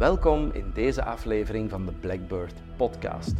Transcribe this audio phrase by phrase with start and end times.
[0.00, 3.34] Welkom in deze aflevering van de Blackbird Podcast.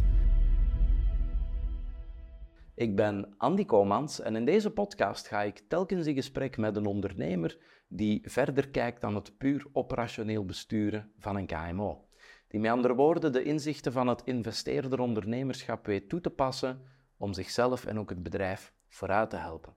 [2.75, 6.85] Ik ben Andy Komans en in deze podcast ga ik telkens in gesprek met een
[6.85, 12.07] ondernemer die verder kijkt dan het puur operationeel besturen van een KMO.
[12.47, 16.81] Die met andere woorden de inzichten van het investeerder ondernemerschap weet toe te passen
[17.17, 19.75] om zichzelf en ook het bedrijf vooruit te helpen.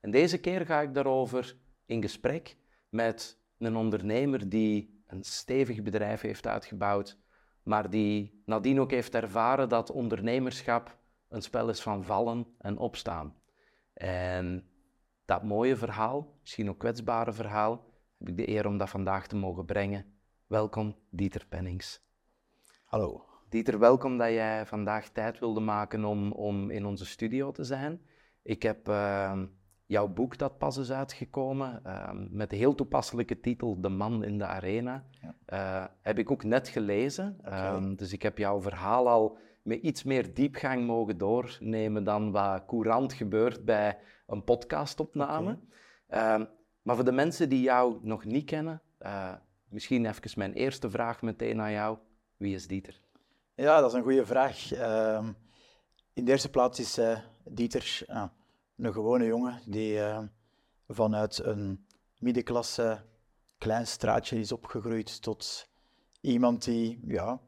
[0.00, 1.56] En deze keer ga ik daarover
[1.86, 2.56] in gesprek
[2.88, 7.18] met een ondernemer die een stevig bedrijf heeft uitgebouwd,
[7.62, 13.34] maar die nadien ook heeft ervaren dat ondernemerschap een spel is van vallen en opstaan.
[13.92, 14.68] En
[15.24, 17.84] dat mooie verhaal, misschien ook kwetsbare verhaal,
[18.18, 20.14] heb ik de eer om dat vandaag te mogen brengen.
[20.46, 22.04] Welkom, Dieter Pennings.
[22.84, 23.24] Hallo.
[23.48, 28.00] Dieter, welkom dat jij vandaag tijd wilde maken om, om in onze studio te zijn.
[28.42, 29.42] Ik heb uh,
[29.86, 34.38] jouw boek dat pas is uitgekomen, uh, met de heel toepasselijke titel De Man in
[34.38, 35.34] de Arena, ja.
[35.82, 37.38] uh, heb ik ook net gelezen.
[37.40, 37.94] Okay.
[37.96, 43.12] dus ik heb jouw verhaal al met iets meer diepgang mogen doornemen dan wat courant
[43.12, 45.58] gebeurt bij een podcastopname.
[46.06, 46.48] Okay.
[46.82, 49.32] maar voor de mensen die jou nog niet kennen, eh,
[49.68, 51.98] misschien even mijn eerste vraag meteen aan jou.
[52.36, 53.00] Wie is Dieter?
[53.54, 54.72] Ja, dat is een goede vraag.
[56.12, 58.24] In de eerste plaats is uh, Dieter uh,
[58.76, 60.18] een gewone jongen die uh,
[60.88, 61.86] vanuit een
[62.18, 63.04] middenklasse
[63.58, 65.68] klein straatje is opgegroeid tot
[66.20, 67.40] iemand die ja,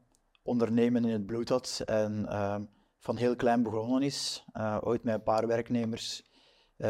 [0.43, 2.63] ondernemen in het bloed had en ehm,
[2.99, 4.45] van heel klein begonnen is.
[4.81, 6.23] ooit met een paar werknemers,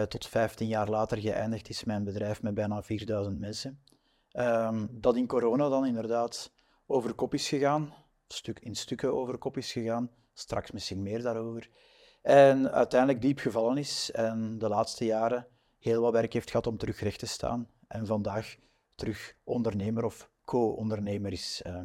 [0.07, 3.83] tot 15 jaar later geëindigd is mijn bedrijf met bijna 4000 mensen.
[4.31, 6.51] Ehm, dat in corona dan inderdaad
[6.85, 7.93] over kop is gegaan
[8.33, 10.11] stuk, in stukken over kop is gegaan.
[10.33, 11.69] Straks misschien meer daarover.
[12.21, 16.77] En uiteindelijk diep gevallen is en de laatste jaren heel wat werk heeft gehad om
[16.77, 17.67] terug recht te staan.
[17.87, 18.55] En vandaag
[18.95, 21.63] terug ondernemer of co-ondernemer is.
[21.67, 21.81] Uh.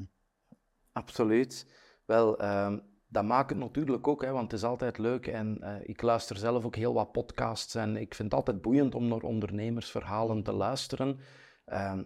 [0.92, 1.66] Absoluut.
[2.05, 5.27] Wel, uh, dat maakt het natuurlijk ook, hè, want het is altijd leuk.
[5.27, 8.94] En uh, ik luister zelf ook heel wat podcasts en ik vind het altijd boeiend
[8.94, 11.18] om naar ondernemersverhalen te luisteren.
[11.64, 12.02] Ehm,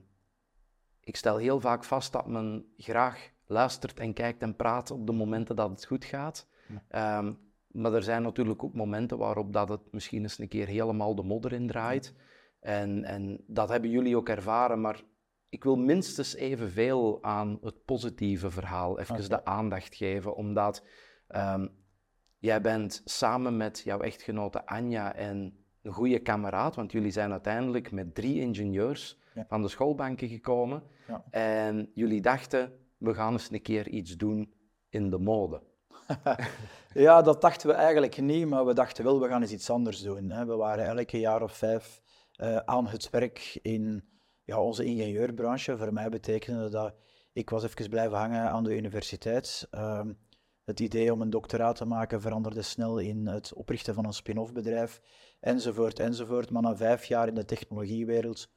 [1.00, 5.12] ik stel heel vaak vast dat men graag luistert en kijkt en praat op de
[5.12, 6.48] momenten dat het goed gaat.
[6.90, 11.14] Um, maar er zijn natuurlijk ook momenten waarop dat het misschien eens een keer helemaal
[11.14, 12.14] de modder in draait.
[12.60, 15.02] En, en dat hebben jullie ook ervaren, maar
[15.48, 19.28] ik wil minstens evenveel aan het positieve verhaal even okay.
[19.28, 20.84] de aandacht geven, omdat
[21.28, 21.70] um,
[22.38, 27.92] jij bent samen met jouw echtgenote Anja en een goede kameraad, want jullie zijn uiteindelijk
[27.92, 29.44] met drie ingenieurs ja.
[29.48, 30.82] van de schoolbanken gekomen.
[31.06, 31.24] Ja.
[31.30, 34.52] En jullie dachten, we gaan eens een keer iets doen
[34.88, 35.62] in de mode.
[37.06, 40.02] ja, dat dachten we eigenlijk niet, maar we dachten wel, we gaan eens iets anders
[40.02, 40.30] doen.
[40.30, 40.46] Hè.
[40.46, 42.02] We waren elke jaar of vijf
[42.36, 44.08] uh, aan het werk in
[44.44, 45.76] ja, onze ingenieurbranche.
[45.76, 46.94] Voor mij betekende dat
[47.32, 49.68] ik was even blijven hangen aan de universiteit.
[49.70, 50.00] Uh,
[50.64, 54.52] het idee om een doctoraat te maken veranderde snel in het oprichten van een spin-off
[54.52, 55.00] bedrijf,
[55.40, 56.50] enzovoort, enzovoort.
[56.50, 58.48] Maar na vijf jaar in de technologiewereld,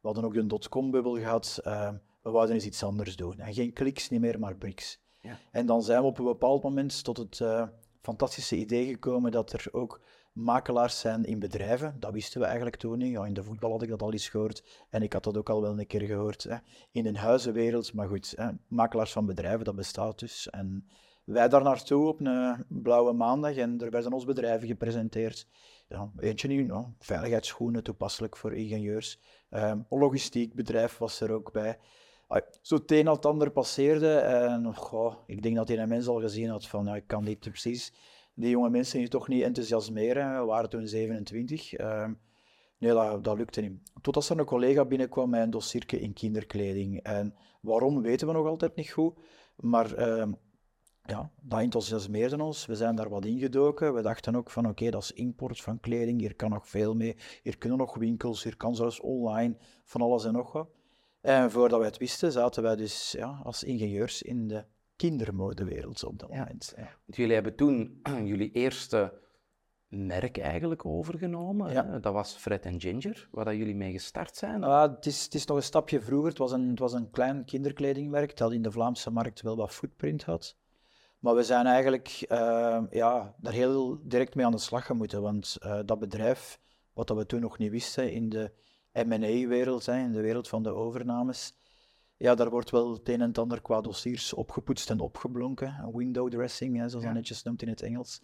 [0.00, 3.38] we hadden ook een dotcom-bubbel gehad, uh, we wouden eens iets anders doen.
[3.38, 5.03] En geen kliks, niet meer, maar bricks.
[5.50, 7.66] En dan zijn we op een bepaald moment tot het uh,
[8.00, 10.00] fantastische idee gekomen dat er ook
[10.32, 11.96] makelaars zijn in bedrijven.
[11.98, 13.12] Dat wisten we eigenlijk toen niet.
[13.12, 14.86] Ja, in de voetbal had ik dat al eens gehoord.
[14.90, 16.42] En ik had dat ook al wel een keer gehoord.
[16.42, 16.56] Hè.
[16.92, 18.48] In een huizenwereld, maar goed, hè.
[18.68, 20.50] makelaars van bedrijven, dat bestaat dus.
[20.50, 20.88] En
[21.24, 25.48] wij daar naartoe op een blauwe maandag en er werden ons bedrijven gepresenteerd.
[25.88, 29.20] Ja, eentje nu, veiligheidsschoenen, toepasselijk voor ingenieurs.
[29.50, 31.78] Um, logistiek bedrijf was er ook bij
[32.60, 34.16] zo het een het ander passeerde.
[34.16, 37.24] En goh, ik denk dat hij een mens al gezien had van, ja, ik kan
[37.24, 37.92] dit precies.
[38.34, 40.40] Die jonge mensen die toch niet enthousiasmeren.
[40.40, 41.78] We waren toen 27.
[41.78, 42.12] Uh, ehm,
[42.78, 43.92] nee, dat, dat, lukte niet.
[44.00, 47.02] Totdat er een collega binnenkwam met een dossiertje in kinderkleding.
[47.02, 49.18] En waarom, weten we nog altijd niet goed.
[49.56, 50.32] Maar uh,
[51.02, 52.66] ja, dat enthousiasmeerde ons.
[52.66, 53.94] We zijn daar wat ingedoken.
[53.94, 56.20] We dachten ook van, oké, dat is import van kleding.
[56.20, 57.16] Hier kan nog veel mee.
[57.42, 58.42] Hier kunnen nog winkels.
[58.42, 60.68] Hier kan zelfs online van alles en nog wat.
[61.24, 64.64] En voordat wij het wisten, zaten wij dus ja, als ingenieurs in de
[64.96, 66.38] kindermodewereld op dat ja.
[66.38, 66.72] moment.
[66.76, 66.82] Ja.
[66.82, 68.00] Want jullie hebben toen
[68.30, 69.12] jullie eerste
[69.88, 71.72] merk eigenlijk overgenomen.
[71.72, 71.98] Ja.
[71.98, 74.64] Dat was Fred Ginger, waar dat jullie mee gestart zijn.
[74.64, 76.28] Ah, het, is, het is nog een stapje vroeger.
[76.28, 79.72] Het was een, het was een klein kinderkledingmerk dat in de Vlaamse markt wel wat
[79.72, 80.56] footprint had.
[81.18, 85.22] Maar we zijn eigenlijk uh, ja, daar heel direct mee aan de slag gemoeten.
[85.22, 86.60] Want uh, dat bedrijf,
[86.92, 88.52] wat dat we toen nog niet wisten, in de
[88.94, 91.54] M&A-wereld, in de wereld van de overnames,
[92.16, 95.90] ja, daar wordt wel het een en het ander qua dossiers opgepoetst en opgeblonken.
[95.94, 97.10] Window dressing, hè, zoals ja.
[97.10, 98.22] dat netjes noemt in het Engels.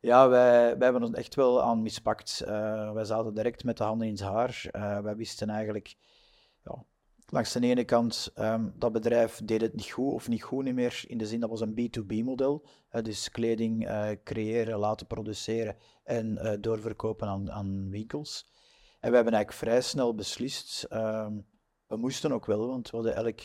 [0.00, 2.42] Ja, wij, wij hebben ons echt wel aan mispakt.
[2.46, 4.68] Uh, wij zaten direct met de handen in het haar.
[4.72, 5.96] Uh, wij wisten eigenlijk
[6.64, 6.84] ja,
[7.26, 10.74] langs de ene kant, um, dat bedrijf deed het niet goed of niet goed niet
[10.74, 12.66] meer, in de zin dat was een B2B-model.
[12.92, 13.88] Uh, dus kleding
[14.24, 18.46] creëren, laten produceren en doorverkopen aan, aan, winkels.
[19.04, 21.46] En we hebben eigenlijk vrij snel beslist, um,
[21.86, 23.40] we moesten ook wel, want we hadden elk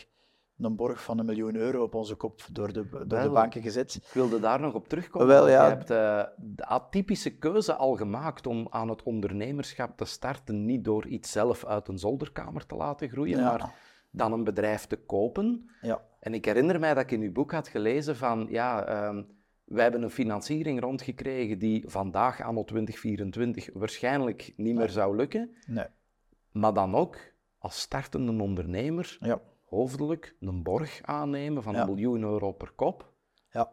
[0.58, 3.94] een borg van een miljoen euro op onze kop door de, door de banken gezet.
[3.94, 5.28] Ik wilde daar nog op terugkomen.
[5.28, 5.64] Wel, ja.
[5.64, 10.84] Je hebt uh, de atypische keuze al gemaakt om aan het ondernemerschap te starten, niet
[10.84, 13.74] door iets zelf uit een zolderkamer te laten groeien, maar
[14.10, 15.70] dan een bedrijf te kopen.
[15.80, 16.02] Ja.
[16.20, 19.39] En ik herinner mij dat ik in uw boek had gelezen van, ja, um,
[19.70, 25.56] wij hebben een financiering rondgekregen die vandaag, anno 2024, waarschijnlijk niet meer zou lukken.
[25.66, 25.86] Nee.
[26.52, 27.18] Maar dan ook,
[27.58, 29.40] als startende ondernemer, ja
[29.70, 33.12] hoofdelijk een borg aannemen van een miljoen euro per kop.
[33.50, 33.70] Ja,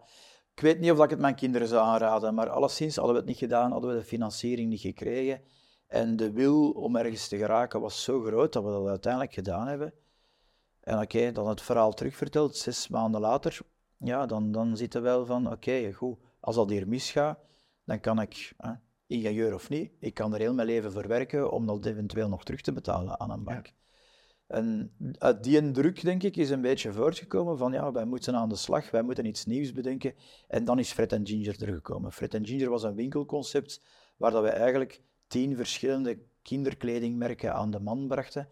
[0.55, 3.29] ik weet niet of ik het mijn kinderen zou aanraden, maar alleszins hadden we het
[3.29, 5.41] niet gedaan, hadden we de financiering niet gekregen.
[5.87, 9.67] En de wil om ergens te geraken was zo groot dat we dat uiteindelijk gedaan
[9.67, 9.93] hebben.
[10.79, 13.59] En oké, dan het verhaal terugverteld, zes maanden later,
[13.97, 17.39] ja, dan, dan zit er wel van, oké, goed, als dat hier misgaat,
[17.85, 18.71] dan kan ik, eh,
[19.07, 22.43] ingenieur of niet, ik kan er heel mijn leven voor werken om dat eventueel nog
[22.43, 23.73] terug te betalen aan een bank.
[24.47, 28.49] En uit die druk, denk ik, is een beetje voortgekomen van ja, wij moeten aan
[28.49, 30.13] de slag, wij moeten iets nieuws bedenken.
[30.47, 32.11] En dan is Fred Ginger er gekomen.
[32.11, 33.83] Fred Ginger was een winkelconcept
[34.17, 38.47] waar dat we eigenlijk tien verschillende kinderkledingmerken aan de man brachten.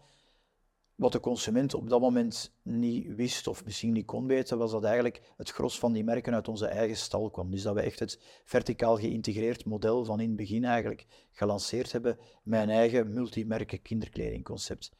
[0.96, 4.84] Wat de consument op dat moment niet wist of misschien niet kon weten, was dat
[4.84, 7.50] eigenlijk het gros van die merken uit onze eigen stal kwam.
[7.50, 12.18] Dus dat we echt het verticaal geïntegreerd model van in het begin eigenlijk gelanceerd hebben
[12.42, 14.90] met een eigen multimerken kinderkledingconcept.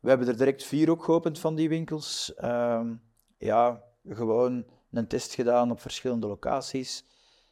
[0.00, 2.32] We hebben er direct vier ook geopend van die winkels.
[2.38, 2.90] Uh,
[3.38, 7.04] ja, gewoon een test gedaan op verschillende locaties.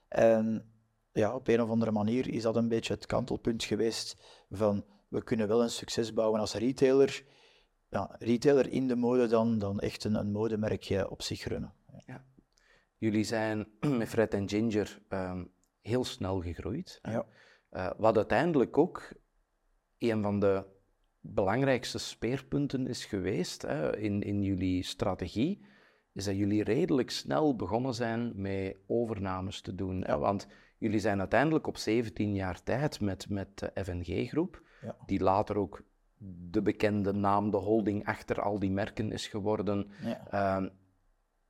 [0.08, 0.72] En
[1.12, 4.16] ja, op een of andere manier is dat een beetje het kantelpunt geweest
[4.50, 7.24] van we kunnen wel een succes bouwen als retailer.
[7.92, 11.72] Ja, retailer in de mode dan, dan echt een, een modemerkje op zich runnen.
[12.06, 12.24] Ja.
[12.98, 13.66] Jullie zijn
[13.98, 15.50] met Fred en Ginger um,
[15.80, 16.98] heel snel gegroeid.
[17.02, 17.26] Ja.
[17.70, 19.12] Uh, wat uiteindelijk ook
[19.98, 20.64] een van de
[21.20, 25.64] belangrijkste speerpunten is geweest hè, in, in jullie strategie,
[26.12, 30.04] is dat jullie redelijk snel begonnen zijn met overnames te doen.
[30.04, 30.46] Hè, want
[30.78, 34.96] jullie zijn uiteindelijk op 17 jaar tijd met, met de FNG-groep, ja.
[35.06, 35.82] die later ook
[36.50, 39.90] de bekende naam, de holding achter al die merken is geworden.
[40.02, 40.26] Ja.
[40.30, 40.68] Ehm,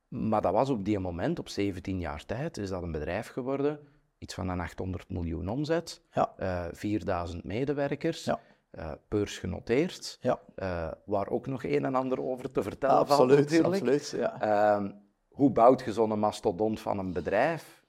[0.07, 3.79] maar dat was op die moment, op 17 jaar tijd, is dat een bedrijf geworden,
[4.17, 6.33] iets van een 800 miljoen omzet, ja.
[6.39, 8.23] uh, eh, 4000 medewerkers.
[8.23, 8.39] Ja
[8.79, 10.39] uh, beurs genoteerd, ja.
[10.55, 13.73] Uh, waar ook nog een en ander over te vertellen absoluut, valt natuurlijk.
[13.73, 14.79] Absoluut, ja.
[14.81, 14.89] Uh,
[15.27, 17.83] hoe bouwt je zo'n mastodont van een bedrijf?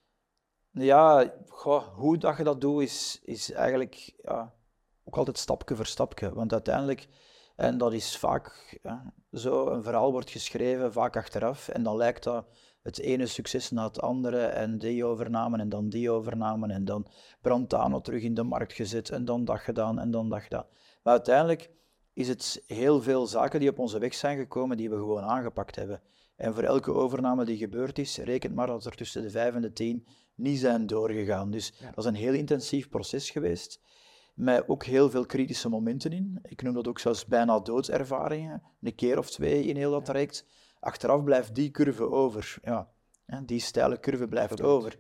[0.71, 4.53] Ja, goh, hoe dat je dat doet is, is eigenlijk ja,
[5.05, 6.35] ook altijd stapje voor stapje.
[6.35, 7.09] Want uiteindelijk,
[7.57, 12.23] en dat is vaak ja, zo, een verhaal wordt geschreven, vaak achteraf, en dan lijkt
[12.25, 12.47] dat
[12.83, 17.07] het ene succes na het andere en die overnamen en dan die overnamen en dan
[17.41, 20.67] Brantano terug in de markt gezet en dan dat gedaan en dan dat gedaan.
[21.03, 21.71] Maar uiteindelijk
[22.13, 25.77] is het heel veel zaken die op onze weg zijn gekomen die we gewoon aangepakt
[25.77, 26.03] hebben.
[26.37, 29.63] En voor elke overname die gebeurd is, rekent maar dat er tussen de vijf en
[29.63, 31.51] de tien niet zijn doorgegaan.
[31.51, 33.81] Dus dat is een heel intensief proces geweest,
[34.35, 36.39] met ook heel veel kritische momenten in.
[36.43, 40.47] Ik noem dat ook zelfs bijna doodservaringen, een keer of twee in heel dat traject
[40.85, 42.59] Achteraf blijft die curve over.
[42.63, 42.89] Ja,
[43.47, 44.99] die steile curve blijft over.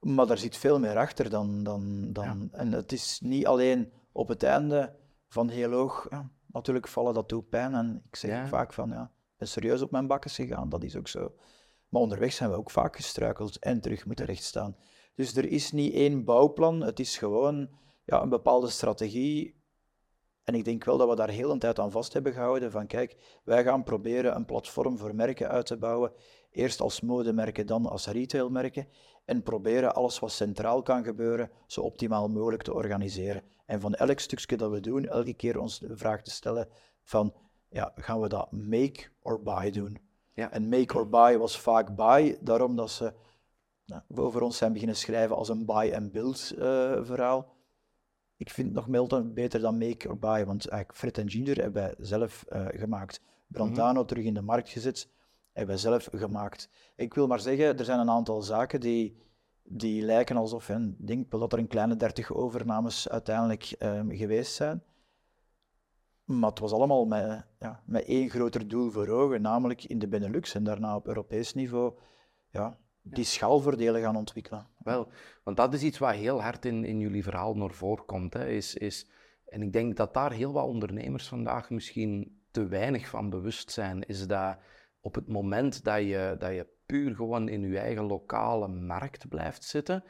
[0.00, 1.62] Maar daar zit veel meer achter dan...
[1.62, 4.96] dan, dan En het is niet alleen op het einde
[5.28, 6.06] van heel hoog...
[6.10, 7.74] Ja, natuurlijk vallen dat toe pijn.
[7.74, 10.68] En ik zeg vaak van, ja, ik ben serieus op mijn bakken gegaan.
[10.68, 11.34] Dat is ook zo.
[11.88, 14.76] Maar onderweg zijn we ook vaak gestruikeld en terug moeten rechtstaan.
[15.14, 16.80] Dus er is niet één bouwplan.
[16.80, 17.68] Het is gewoon
[18.06, 19.56] ja, een bepaalde strategie
[20.46, 22.70] en ik denk wel dat we daar heel een tijd aan vast hebben gehouden.
[22.70, 26.12] Van kijk, wij gaan proberen een platform voor merken uit te bouwen.
[26.50, 28.88] Eerst als modemerken, dan als retailmerken.
[29.24, 33.42] En proberen alles wat centraal kan gebeuren, zo optimaal mogelijk te organiseren.
[33.64, 36.68] En van elk stukje dat we doen, elke keer ons de vraag te stellen
[37.02, 37.34] van,
[37.68, 39.98] ja, gaan we dat make or buy doen?
[40.34, 40.50] Ja.
[40.50, 43.12] En make or buy was vaak buy, daarom dat ze
[43.86, 47.55] nou, over ons zijn beginnen schrijven als een buy and build uh, verhaal
[48.36, 51.82] ik vind nog Milton beter dan Make or Buy, want eigenlijk Fred en Ginger hebben
[51.82, 53.20] wij zelf uh, gemaakt.
[53.46, 54.08] Brantano mhm.
[54.08, 55.08] terug in de markt gezet,
[55.52, 56.68] hebben wij zelf gemaakt.
[56.96, 59.16] Ik wil maar zeggen, er zijn een aantal zaken die,
[59.62, 64.54] die lijken alsof, ik denk wel dat er een kleine 30 overnames uiteindelijk um, geweest
[64.54, 64.82] zijn.
[66.24, 70.08] Maar het was allemaal met, ja, met één groter doel voor ogen, namelijk in de
[70.08, 71.94] Benelux en daarna op Europees niveau
[72.50, 74.66] ja, die schaalvoordelen gaan ontwikkelen.
[74.86, 75.08] Wel,
[75.42, 78.34] want dat is iets wat heel hard in, in jullie verhaal naar voren komt.
[78.34, 79.08] Hè, is, is,
[79.46, 84.06] en ik denk dat daar heel wat ondernemers vandaag misschien te weinig van bewust zijn,
[84.06, 84.58] is dat
[85.00, 89.64] op het moment dat je, dat je puur gewoon in je eigen lokale markt blijft
[89.64, 90.04] zitten,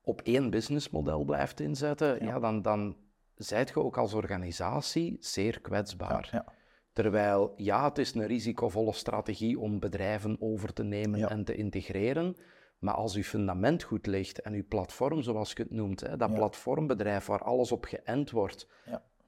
[0.00, 2.38] op één businessmodel blijft inzetten, ja.
[2.38, 2.96] dan, dan
[3.34, 6.28] zijt je ook als organisatie zeer kwetsbaar.
[6.32, 6.44] Ja,
[6.92, 12.36] Terwijl, ja, het is een risicovolle strategie om bedrijven over te nemen en te integreren,
[12.80, 16.34] maar als uw fundament goed ligt en uw platform, zoals je het noemt, hè, dat
[16.34, 18.68] platformbedrijf waar alles op geënt wordt,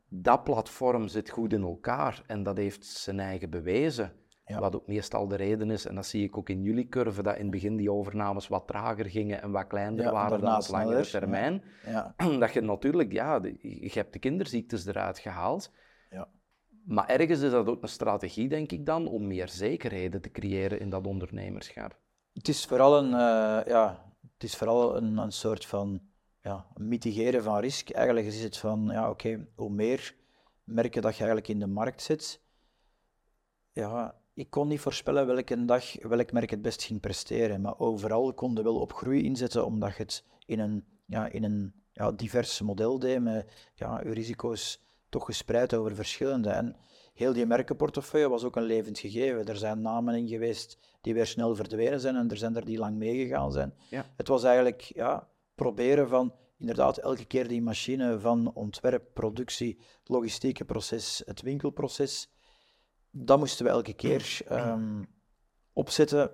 [0.09, 4.13] dat platform zit goed in elkaar en dat heeft zijn eigen bewezen.
[4.59, 7.35] Wat ook meestal de reden is, en dat zie ik ook in jullie curve, dat
[7.35, 11.07] in het begin die overnames wat trager gingen en wat kleiner waren dan op langere
[11.07, 11.63] termijn.
[11.87, 12.15] Ja.
[12.39, 15.73] Dat je natuurlijk, ja, je hebt de kinderziektes eruit gehaald.
[16.11, 16.29] Ja.
[16.85, 20.81] Maar ergens is dat ook een strategie, denk ik dan, om meer zekerheden te creëren
[20.81, 21.99] in dat ondernemerschap.
[22.33, 26.01] Het is vooral een, uh, ja, het is vooral een, een soort van
[26.41, 27.91] ja, mitigeren van risk.
[27.91, 30.15] Eigenlijk is het van, ja, oké, hoe meer
[30.65, 32.41] merken dat je eigenlijk in de markt zit,
[33.73, 38.35] ja, ik kon niet voorspellen welke dag welk merk het best ging presteren, maar overal
[38.35, 42.13] kon je wel op groei inzetten, omdat je het in een, ja, in een ja,
[42.13, 46.51] divers model deed, met ja, je risico's toch gespreid over verschillende.
[46.51, 46.77] En
[47.13, 49.47] heel die merkenportefeuille was ook een levend gegeven.
[49.47, 52.79] Er zijn namen in geweest die weer snel verdwenen zijn en er zijn er die
[52.79, 53.75] lang meegegaan zijn.
[53.91, 54.07] Ja.
[54.17, 60.09] Het was eigenlijk ja, proberen van inderdaad elke keer die machine van ontwerp, productie, het
[60.09, 62.31] logistieke proces, het winkelproces
[63.11, 65.07] dat moesten we elke keer um,
[65.73, 66.31] opzetten.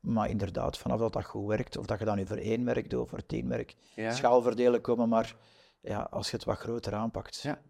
[0.00, 2.90] Maar inderdaad, vanaf dat dat goed werkt, of dat je dan nu voor één merk
[2.90, 4.12] doet of voor tien merk, ja.
[4.12, 5.36] schaalverdelen komen, maar
[5.80, 7.40] ja, als je het wat groter aanpakt.
[7.42, 7.60] Ja,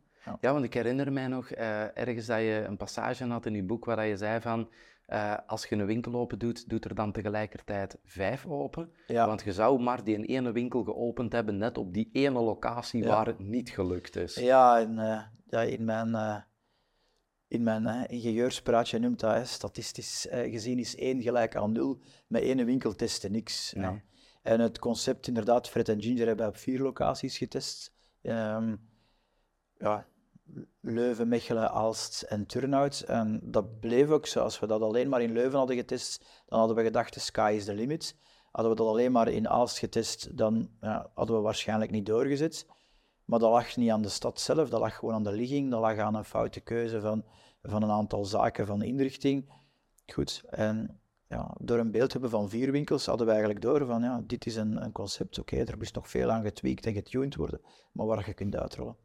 [0.41, 0.53] ja.
[0.53, 3.85] want ik herinner mij nog uh, ergens dat je een passage had in je boek
[3.85, 4.69] waar je zei van,
[5.09, 8.93] uh, als je een winkel open doet, doet er dan tegelijkertijd vijf open.
[9.07, 9.27] Ja.
[9.27, 13.27] Want je zou maar die ene winkel geopend hebben, net op die ene locatie waar
[13.27, 14.35] het niet gelukt is.
[14.35, 16.45] Ja, in, uh, ja, in mijn
[17.49, 22.01] in mijn uh, ingenieurspraatje noemt dat, statistisch uh, gezien is 1 gelijk aan 0.
[22.27, 23.73] Met één winkel testen niks.
[23.77, 24.03] Ja.
[24.43, 27.95] En het concept, inderdaad, Fred en Ginger hebben op vier locaties getest.
[28.23, 28.89] Um,
[29.79, 30.07] ja,
[30.81, 33.01] Leuven, Mechelen, Aalst en Turnhout.
[33.01, 34.41] En dat bleef ook zo.
[34.41, 37.53] Als we dat alleen maar in Leuven hadden getest, dan hadden we gedacht, the sky
[37.57, 38.17] is the limit.
[38.53, 42.67] Hadden we dat alleen maar in Aalst getest, dan ja, hadden we waarschijnlijk niet doorgezet.
[43.25, 45.81] Maar dat lag niet aan de stad zelf, dat lag gewoon aan de ligging, dat
[45.81, 47.25] lag aan een foute keuze van,
[47.63, 49.53] van een aantal zaken van inrichting.
[50.07, 54.03] Goed, en ja, door een beeld hebben van vier winkels hadden we eigenlijk door van
[54.03, 57.35] ja, dit is een, een concept, oké, er moest nog veel aan getweakt en getuned
[57.35, 57.61] worden,
[57.93, 58.97] maar waar je kunt uitrollen.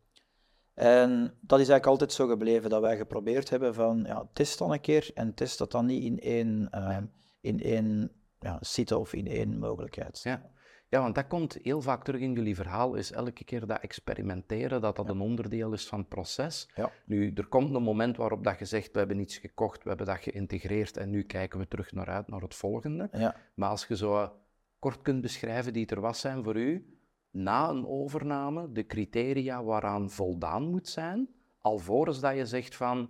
[0.73, 1.09] En
[1.41, 4.81] dat is eigenlijk altijd zo gebleven, dat wij geprobeerd hebben van ja, test dan een
[4.81, 6.97] keer en test dat dan niet in één, uh,
[7.41, 10.21] in één ja, site of in één mogelijkheid.
[10.23, 10.51] Ja.
[10.91, 14.81] Ja, want dat komt heel vaak terug in jullie verhaal, is elke keer dat experimenteren,
[14.81, 16.69] dat dat een onderdeel is van het proces.
[16.75, 16.91] Ja.
[17.05, 20.07] Nu, er komt een moment waarop dat je zegt, we hebben iets gekocht, we hebben
[20.07, 23.09] dat geïntegreerd en nu kijken we terug naar uit naar het volgende.
[23.11, 23.35] Ja.
[23.53, 24.31] Maar als je zo
[24.79, 26.99] kort kunt beschrijven die er was zijn voor u,
[27.31, 33.09] na een overname, de criteria waaraan voldaan moet zijn, alvorens dat je zegt van,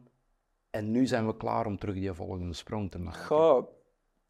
[0.70, 3.68] en nu zijn we klaar om terug die volgende sprong te maken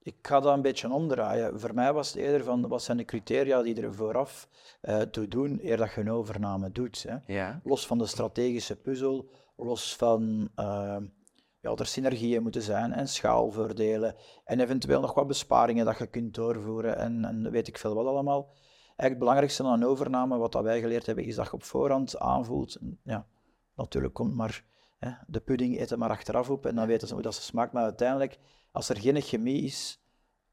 [0.04, 1.60] ik ga dat een beetje omdraaien.
[1.60, 4.50] Voor mij was het eerder van, wat zijn de criteria die er vooraf
[4.82, 7.06] uh, toe doen, eer dat je een overname doet.
[7.08, 7.34] Hè?
[7.34, 7.62] Ja.
[7.64, 10.98] Los van de strategische puzzel, los van uh,
[11.60, 16.34] ja, er synergieën moeten zijn en schaalvoordelen en eventueel nog wat besparingen dat je kunt
[16.34, 18.54] doorvoeren en, en weet ik veel wat allemaal.
[19.02, 21.64] Eigenlijk het belangrijkste aan een overname, wat dat wij geleerd hebben, is dat je op
[21.64, 22.78] voorhand aanvoelt.
[23.04, 23.28] Ja,
[23.76, 24.64] natuurlijk komt maar
[25.00, 27.74] hè, de pudding eten maar achteraf op en dan weten ze hoe dat ze smaakt,
[27.74, 28.38] maar uiteindelijk
[28.72, 30.02] als er geen chemie is,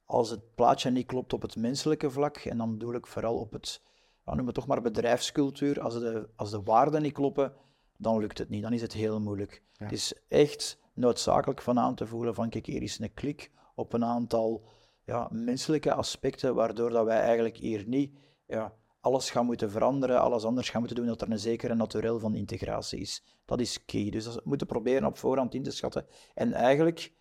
[0.04, 3.52] als het plaatje niet klopt op het menselijke vlak, en dan bedoel ik vooral op
[3.52, 3.82] het,
[4.26, 7.52] ja, noem het toch maar bedrijfscultuur, als de, als de waarden niet kloppen,
[7.96, 8.62] dan lukt het niet.
[8.62, 9.62] Dan is het heel moeilijk.
[9.76, 13.92] Het is echt noodzakelijk van aan te voelen van kijk, hier is een klik op
[13.92, 14.64] een aantal
[15.04, 20.44] ja, menselijke aspecten, waardoor dat wij eigenlijk hier niet ja, alles gaan moeten veranderen, alles
[20.44, 23.22] anders gaan moeten doen, dat er een zekere naturel van integratie is.
[23.44, 24.10] Dat is key.
[24.10, 26.06] Dus dat moeten proberen op voorhand in te schatten.
[26.34, 27.12] En eigenlijk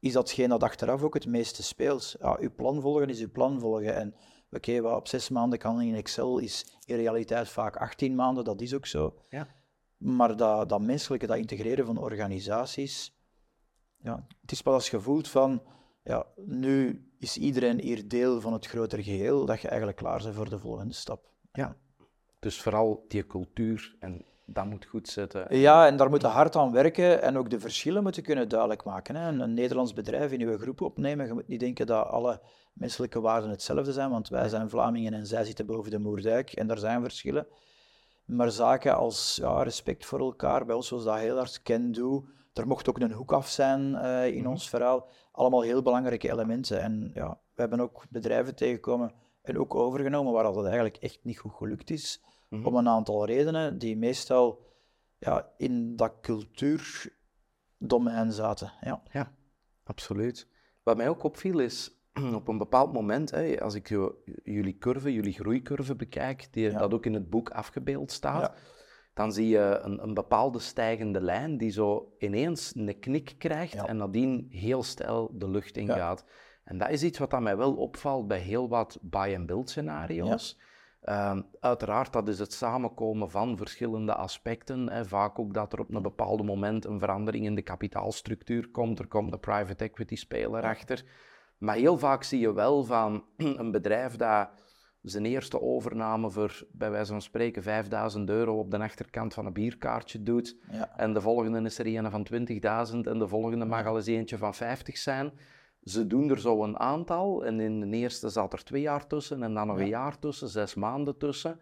[0.00, 2.16] is datgene dat achteraf ook het meeste speelt.
[2.20, 3.94] Ja, uw plan volgen is uw plan volgen.
[3.94, 4.14] En
[4.50, 8.60] oké, wat op zes maanden kan in Excel, is in realiteit vaak 18 maanden, dat
[8.60, 9.14] is ook zo.
[9.28, 9.48] Ja.
[9.96, 13.16] Maar dat, dat menselijke, dat integreren van organisaties,
[14.02, 15.62] ja, het is pas als je voelt van,
[16.02, 20.34] ja, nu is iedereen hier deel van het grotere geheel, dat je eigenlijk klaar bent
[20.34, 21.30] voor de volgende stap.
[21.52, 21.76] Ja,
[22.38, 25.58] dus vooral die cultuur en dat moet goed zitten.
[25.58, 29.16] Ja, en daar moeten hard aan werken en ook de verschillen moeten kunnen duidelijk maken.
[29.16, 29.28] Hè.
[29.28, 32.40] Een, Nederlands bedrijf in uw groep opnemen, je moet niet denken dat alle
[32.72, 36.66] menselijke waarden hetzelfde zijn, want wij zijn Vlamingen en zij zitten boven de Moerdijk en
[36.66, 37.46] daar zijn verschillen.
[38.24, 42.24] Maar zaken als ja, respect voor elkaar, bij ons was dat heel hard can-do,
[42.58, 44.50] er mocht ook een hoek af zijn eh, in mhm.
[44.50, 45.08] ons verhaal.
[45.32, 46.80] Allemaal heel belangrijke elementen.
[46.80, 51.38] En ja, we hebben ook bedrijven tegengekomen en ook overgenomen waar dat eigenlijk echt niet
[51.38, 52.22] goed gelukt is.
[52.48, 52.66] Mhm.
[52.66, 54.64] Om een aantal redenen die meestal
[55.18, 58.72] ja, in dat cultuurdomein zaten.
[58.80, 59.02] Ja.
[59.12, 59.32] ja,
[59.84, 60.48] absoluut.
[60.82, 62.00] Wat mij ook opviel is,
[62.34, 63.88] op een bepaald moment, hè, als ik
[64.44, 68.52] jullie curve, jullie groeicurve bekijk, die dat ook in het boek afgebeeld staat,
[69.16, 73.96] dan zie je een, een, bepaalde stijgende lijn die zo ineens een knik krijgt en
[73.96, 76.24] nadien heel stijl de lucht ingaat.
[76.64, 80.58] En dat is iets wat aan mij wel opvalt bij heel wat buy-and-build scenario's.
[81.00, 84.90] Ehm, uiteraard, dat is het samenkomen van verschillende aspecten.
[84.90, 85.04] Hè.
[85.04, 88.98] Vaak ook dat er op een bepaald moment een verandering in de kapitaalstructuur komt.
[88.98, 91.04] Er komt een private equity speler achter.
[91.58, 93.24] Maar heel vaak zie je wel van
[93.60, 94.48] een bedrijf dat
[95.10, 99.52] zijn eerste overname voor, bij wijze van spreken, 5000 euro op de achterkant van een
[99.52, 100.56] bierkaartje doet.
[100.96, 104.38] En de volgende is er een van 20.000 en de volgende mag al eens eentje
[104.38, 105.32] van 50 zijn.
[105.82, 109.42] Ze doen er zo een aantal en in de eerste zat er twee jaar tussen
[109.42, 111.60] en dan nog een jaar tussen, zes maanden tussen.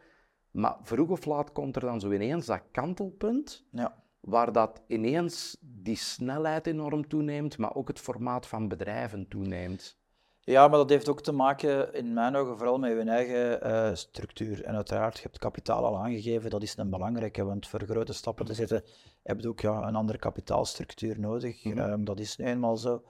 [0.51, 4.03] Maar vroeg of laat komt er dan zo ineens dat kantelpunt, ja.
[4.21, 10.03] waar dat ineens die snelheid enorm toeneemt, maar ook het formaat van bedrijven toeneemt.
[10.45, 13.95] Ja, maar dat heeft ook te maken, in mijn ogen, vooral met hun eigen uh,
[13.95, 14.65] structuur.
[14.65, 18.47] En uiteraard, je hebt kapitaal al aangegeven, dat is een belangrijke, want voor grote stappen
[18.47, 18.85] te zetten
[19.23, 21.65] heb je ook ja, een andere kapitaalstructuur nodig.
[21.65, 22.05] Mm -hmm.
[22.05, 23.03] dat is nu eenmaal zo.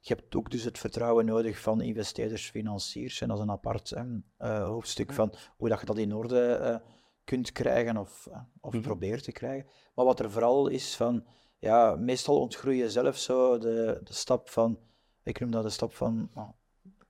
[0.00, 3.20] Je hebt ook dus het vertrouwen nodig van investeerders, financiers.
[3.20, 6.90] En dat is een apart uh, hoofdstuk van hoe dat je dat in orde uh,
[7.24, 8.80] kunt krijgen of, of mm -hmm.
[8.82, 9.70] probeert te krijgen.
[9.94, 11.24] Maar wat er vooral is van,
[11.58, 14.78] ja, meestal ontgroei je zelf zo de, de stap van,
[15.22, 16.48] ik noem dat de stap van, oh,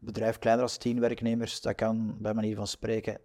[0.04, 3.20] bedrijf kleiner dan 10 werknemers, dat kan bij manier van spreken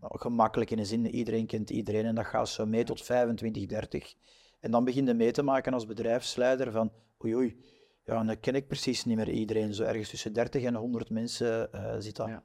[0.00, 4.14] gemakkelijk in de zin, iedereen kent iedereen en dat gaat zo mee tot 25, 30.
[4.60, 6.92] En dan begin je mee te maken als bedrijfsleider van,
[7.24, 7.56] oei oei,
[8.04, 9.74] ja, dan ken ik precies niet meer iedereen.
[9.74, 12.28] Zo ergens tussen 30 en 100 mensen uh, zit dat.
[12.28, 12.42] Ja.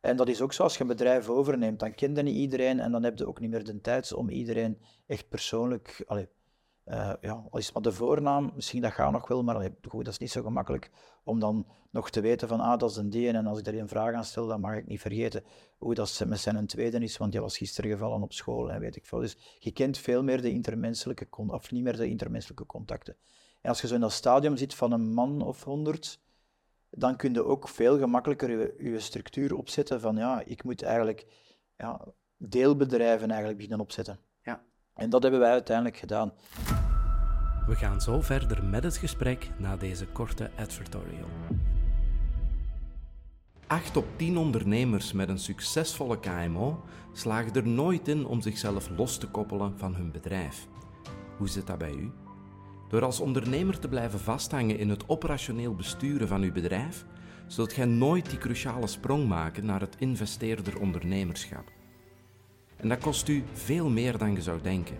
[0.00, 2.80] En dat is ook zo, als je een bedrijf overneemt, dan ken je niet iedereen
[2.80, 6.02] en dan heb je ook niet meer de tijd om iedereen echt persoonlijk...
[6.06, 6.26] Allez,
[6.86, 10.18] uh, ja, al maar de voornaam, misschien dat gaat nog wel, maar goed, dat is
[10.18, 10.90] niet zo gemakkelijk
[11.24, 13.74] om dan nog te weten van, ah, dat is een die en als ik daar
[13.74, 15.44] een vraag aan stel, dan mag ik niet vergeten
[15.78, 18.96] hoe dat met zijn tweede is, want die was gisteren gevallen op school en weet
[18.96, 19.18] ik veel.
[19.18, 23.16] Dus je kent veel meer de intermenselijke, of niet meer de intermenselijke contacten.
[23.60, 26.20] En als je zo in dat stadium zit van een man of honderd,
[26.90, 31.26] dan kun je ook veel gemakkelijker je, je structuur opzetten van, ja, ik moet eigenlijk
[31.76, 32.04] ja,
[32.36, 34.18] deelbedrijven eigenlijk beginnen opzetten.
[34.94, 36.32] En dat hebben wij uiteindelijk gedaan.
[37.66, 41.28] We gaan zo verder met het gesprek na deze korte advertorial.
[43.66, 49.18] 8 op 10 ondernemers met een succesvolle KMO slagen er nooit in om zichzelf los
[49.18, 50.66] te koppelen van hun bedrijf.
[51.36, 52.10] Hoe zit dat bij u?
[52.88, 57.04] Door als ondernemer te blijven vasthangen in het operationeel besturen van uw bedrijf,
[57.46, 61.72] zult gij nooit die cruciale sprong maken naar het investeerder ondernemerschap.
[62.82, 64.96] En dat kost u veel meer dan je zou denken.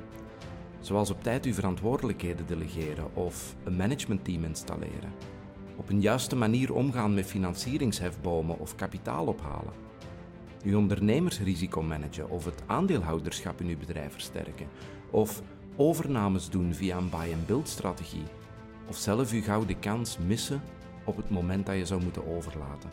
[0.81, 5.13] Zoals op tijd uw verantwoordelijkheden delegeren of een managementteam installeren.
[5.77, 9.73] Op een juiste manier omgaan met financieringshefbomen of kapitaal ophalen.
[10.65, 14.67] Uw ondernemersrisico managen of het aandeelhouderschap in uw bedrijf versterken.
[15.11, 15.43] Of
[15.77, 18.25] overnames doen via een buy-and-build strategie.
[18.89, 20.63] Of zelf uw gouden kans missen
[21.05, 22.91] op het moment dat je zou moeten overlaten.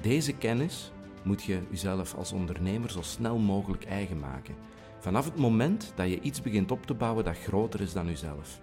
[0.00, 4.54] Deze kennis moet je jezelf als ondernemer zo snel mogelijk eigen maken.
[4.98, 8.60] Vanaf het moment dat je iets begint op te bouwen dat groter is dan jezelf.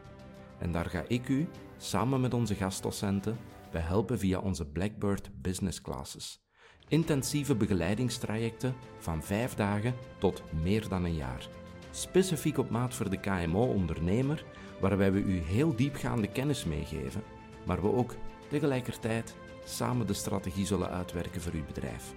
[0.57, 3.37] En daar ga ik u, samen met onze gastdocenten,
[3.71, 6.43] bij helpen via onze Blackbird Business Classes.
[6.87, 11.47] Intensieve begeleidingstrajecten van vijf dagen tot meer dan een jaar.
[11.91, 14.45] Specifiek op maat voor de KMO-ondernemer,
[14.79, 17.23] waarbij we u heel diepgaande kennis meegeven,
[17.65, 18.15] maar we ook
[18.49, 22.13] tegelijkertijd samen de strategie zullen uitwerken voor uw bedrijf.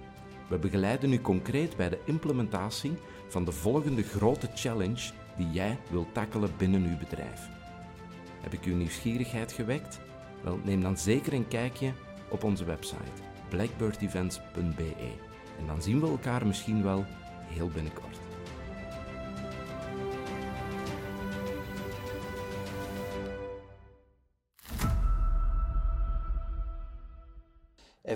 [0.49, 2.93] We begeleiden u concreet bij de implementatie
[3.27, 7.49] van de volgende grote challenge die jij wilt tackelen binnen uw bedrijf.
[8.41, 9.99] Heb ik uw nieuwsgierigheid gewekt?
[10.43, 11.91] Wel, neem dan zeker een kijkje
[12.29, 14.93] op onze website blackbirdevents.be
[15.59, 17.05] en dan zien we elkaar misschien wel
[17.47, 18.28] heel binnenkort.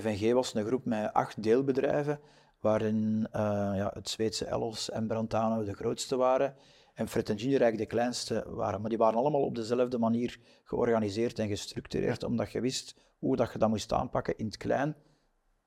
[0.00, 2.20] FNG was een groep met acht deelbedrijven,
[2.60, 3.40] waarin uh,
[3.74, 6.54] ja, het Zweedse Ellos en Brantano de grootste waren
[6.94, 8.80] en Fred Engineer de kleinste waren.
[8.80, 13.52] Maar die waren allemaal op dezelfde manier georganiseerd en gestructureerd, omdat je wist hoe dat
[13.52, 14.96] je dat moest aanpakken in het klein.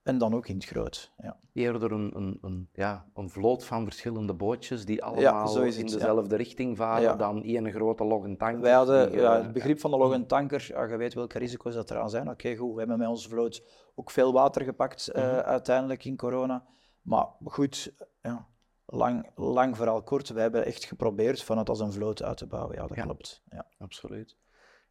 [0.08, 1.14] En dan ook in het groot.
[1.18, 1.38] Ja.
[1.54, 6.78] Eerder een, een, een, ja, een vloot van verschillende bootjes die allemaal in dezelfde richting
[6.78, 8.62] varen dan één grote loggen tanker.
[8.62, 11.92] Wij hadden ja, het begrip van de loggen tanker, ja, je weet welke risico's dat
[11.92, 12.30] eraan zijn.
[12.30, 13.64] Oké, goed, we hebben met onze vloot
[13.96, 16.66] ook veel water gepakt uh, uiteindelijk in corona.
[17.02, 18.48] Maar goed, ja,
[18.86, 22.48] lang, lang vooral kort, we hebben echt geprobeerd van het als een vloot uit te
[22.48, 22.76] bouwen.
[22.76, 23.44] Ja, dat klopt.
[23.50, 23.66] Ja.
[23.78, 24.38] Absoluut.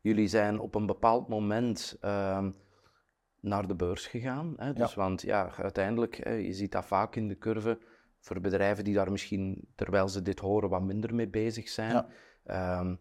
[0.00, 1.98] Jullie zijn op een bepaald moment...
[2.04, 2.46] Uh,
[3.40, 4.54] naar de beurs gegaan.
[4.56, 4.72] Hè?
[4.72, 7.78] Dus, Want ja, uiteindelijk, hè, je ziet dat vaak in de curve
[8.20, 12.06] voor bedrijven die daar misschien, terwijl ze dit horen, wat minder mee bezig zijn.
[12.44, 12.94] Ehm,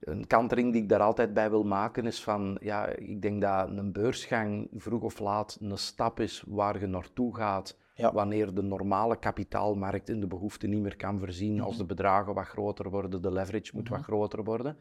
[0.00, 3.68] een kantering die ik daar altijd bij wil maken is van, ja, ik denk dat
[3.68, 9.18] een beursgang vroeg of laat een stap is waar je naartoe gaat wanneer de normale
[9.18, 11.80] kapitaalmarkt in de behoefte niet meer kan voorzien, als mhm.
[11.80, 14.06] de bedragen wat groter worden, de leverage moet wat mhm.
[14.06, 14.76] groter worden.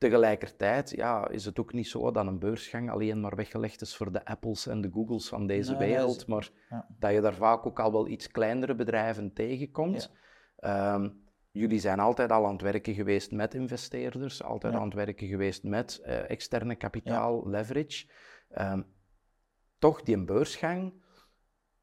[0.00, 4.12] Tegelijkertijd ja, is het ook niet zo dat een beursgang alleen maar weggelegd is voor
[4.12, 6.50] de Apples en de Googles van deze wereld, maar
[6.98, 10.12] dat je daar vaak ook al wel iets kleinere bedrijven tegenkomt.
[10.56, 11.08] Ehm,
[11.50, 15.62] jullie zijn altijd al aan het werken geweest met investeerders, altijd aan het werken geweest
[15.62, 18.06] met uh, externe kapitaal, leverage.
[18.58, 18.86] Um,
[19.78, 21.02] toch, die beursgang,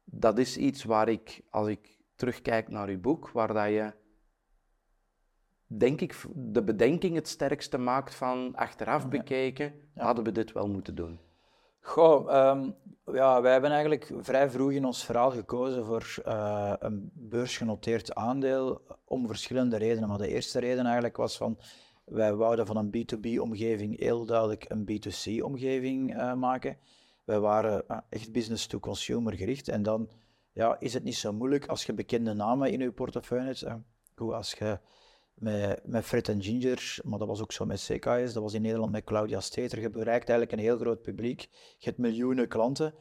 [0.04, 3.92] dat is iets waar ik, als ik terugkijk naar uw boek, waar dat je
[5.68, 10.94] denk ik, de bedenking het sterkste maakt van achteraf bekeken, hadden we dit wel moeten
[10.94, 11.18] doen?
[11.80, 12.74] Goh, um,
[13.14, 18.80] ja, wij hebben eigenlijk vrij vroeg in ons verhaal gekozen voor uh, een beursgenoteerd aandeel
[19.04, 20.08] om verschillende redenen.
[20.08, 21.58] Maar de eerste reden eigenlijk was van,
[22.04, 26.76] wij wouden van een B2B-omgeving heel duidelijk een B2C-omgeving uh, eh, maken.
[27.24, 30.08] Wij waren uh, echt business-to-consumer gericht en dan
[30.52, 33.66] ja, is het niet zo moeilijk als je bekende namen in je portefeuille hebt.
[34.14, 34.78] Goed, als je
[35.40, 38.62] met, met Fred en Ginger, maar dat was ook zo met CKS, dat was in
[38.62, 39.80] Nederland met Claudia Steter.
[39.80, 41.40] Je bereikt eigenlijk een heel groot publiek,
[41.78, 42.94] je hebt miljoenen klanten.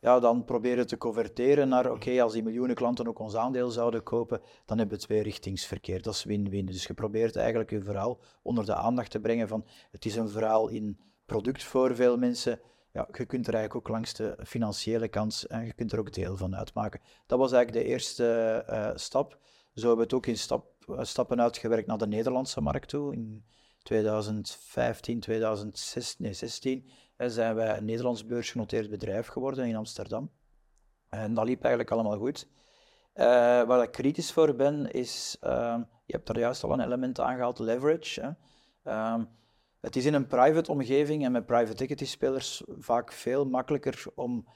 [0.00, 3.70] Ja, dan probeer je te converteren naar, oké, als die miljoenen klanten ook ons aandeel
[3.70, 6.02] zouden kopen, dan hebben we tweerichtingsverkeer.
[6.02, 6.66] Dat is win-win.
[6.66, 10.28] Dus je probeert eigenlijk je verhaal onder de aandacht te brengen van, het is een
[10.28, 12.60] verhaal in product voor veel mensen.
[12.92, 16.12] Ja, je kunt er eigenlijk ook langs de financiële kant, en je kunt er ook
[16.12, 17.00] deel van uitmaken.
[17.26, 19.38] Dat was eigenlijk de eerste uh, stap.
[19.74, 23.14] Zo hebben we het ook in stap eh, stappen uitgewerkt naar de Nederlandse markt toe.
[23.14, 23.44] In
[23.82, 30.30] 2015, 2016 zijn wij een Nederlands beursgenoteerd bedrijf geworden in Amsterdam.
[31.08, 32.48] En dat liep eigenlijk allemaal goed.
[33.14, 33.26] Uh,
[33.62, 37.58] waar ik kritisch voor ben, is, uh, je hebt er juist al een element aangehaald,
[37.58, 38.20] leverage.
[38.20, 38.30] Hè.
[38.92, 39.24] Uh,
[39.80, 44.46] het is in een private omgeving en met private equity spelers vaak veel makkelijker om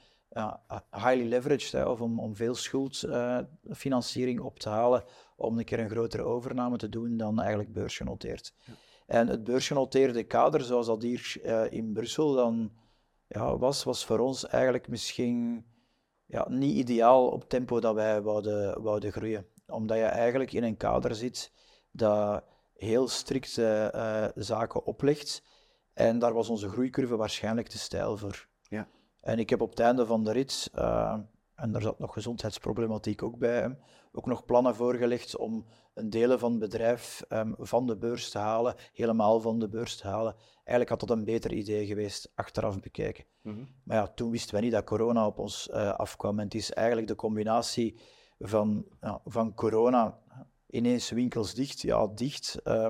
[0.91, 5.03] highly leveraged, hè, of om, om veel schuldfinanciering op te halen,
[5.35, 8.53] om een keer een grotere overname te doen dan eigenlijk beursgenoteerd.
[8.65, 8.73] Ja.
[9.05, 12.71] En het beursgenoteerde kader, zoals dat hier uh, in Brussel dan
[13.27, 15.65] ja, was, was voor ons eigenlijk misschien
[16.25, 19.47] ja, niet ideaal op tempo dat wij wouden, wouden groeien.
[19.67, 21.51] Omdat je eigenlijk in een kader zit
[21.91, 22.43] dat
[22.73, 25.43] heel strikte uh, zaken oplegt.
[25.93, 28.47] En daar was onze groeicurve waarschijnlijk te stijl voor.
[28.61, 28.87] Ja.
[29.25, 31.17] En ik heb op het einde van de rit, uh,
[31.55, 33.77] en daar zat nog gezondheidsproblematiek ook bij hem,
[34.11, 38.37] ook nog plannen voorgelegd om een delen van het bedrijf um, van de beurs te
[38.37, 40.35] halen, helemaal van de beurs te halen.
[40.55, 43.25] Eigenlijk had dat een beter idee geweest, achteraf bekijken.
[43.41, 43.67] Mm -hmm.
[43.83, 46.39] Maar ja, toen wisten we niet dat corona op ons uh, afkwam.
[46.39, 47.99] En het is eigenlijk de combinatie
[48.39, 50.19] van, ja, van corona,
[50.67, 52.59] ineens winkels dicht, ja, dicht.
[52.63, 52.89] Uh,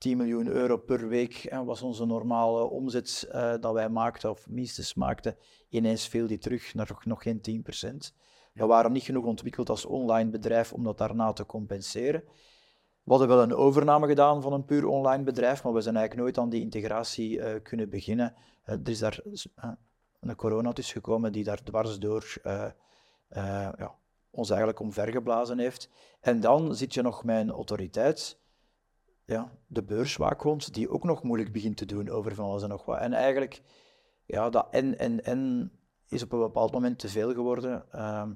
[0.00, 4.94] 10 miljoen euro per week was onze normale omzet uh, dat wij maakten, of minstens
[4.94, 5.36] maakten.
[5.68, 8.14] Ineens viel die terug naar nog, nog geen 10 procent.
[8.52, 12.22] We waren niet genoeg ontwikkeld als online bedrijf om dat daarna te compenseren.
[13.02, 16.24] We hadden wel een overname gedaan van een puur online bedrijf, maar we zijn eigenlijk
[16.26, 18.34] nooit aan die integratie uh, kunnen beginnen.
[18.66, 19.20] Uh, er is daar
[20.20, 22.34] een corona tussen gekomen die daar dwars door
[23.28, 23.94] ja,
[24.30, 25.90] ons eigenlijk omvergeblazen heeft.
[26.20, 28.39] En dan zit je nog een autoriteit,
[29.30, 32.84] ja, de beurswaakhond, die ook nog moeilijk begint te doen over van alles en nog
[32.84, 32.98] wat.
[32.98, 33.62] En eigenlijk,
[34.26, 35.72] ja, dat en, en, en
[36.08, 37.92] is op een bepaald moment te veel geworden.
[37.92, 38.32] Ehm,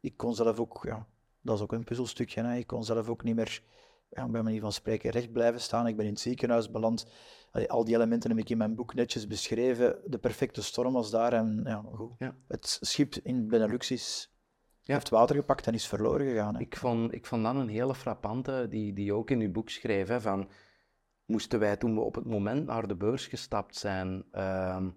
[0.00, 1.06] ik kon zelf ook, ja,
[1.40, 2.56] dat is ook een puzzelstukje, hè.
[2.56, 3.62] ik kon zelf ook niet meer,
[4.10, 5.86] ja, bij manier van spreken, recht blijven staan.
[5.86, 7.06] Ik ben in het ziekenhuis beland.
[7.66, 9.98] al die elementen heb ik in mijn boek netjes beschreven.
[10.06, 12.12] De perfecte storm was daar en ja, goed.
[12.18, 12.36] Ja.
[12.48, 14.30] het schip in Benelux is
[14.88, 14.94] ja.
[14.94, 16.54] heeft water gepakt en is verloren gegaan.
[16.54, 16.60] Hè.
[16.60, 20.08] Ik, vond, ik vond dan een hele frappante, die, die ook in uw boek schreef,
[20.08, 20.48] hè, van
[21.24, 24.88] moesten wij toen we op het moment naar de beurs gestapt zijn, ehm,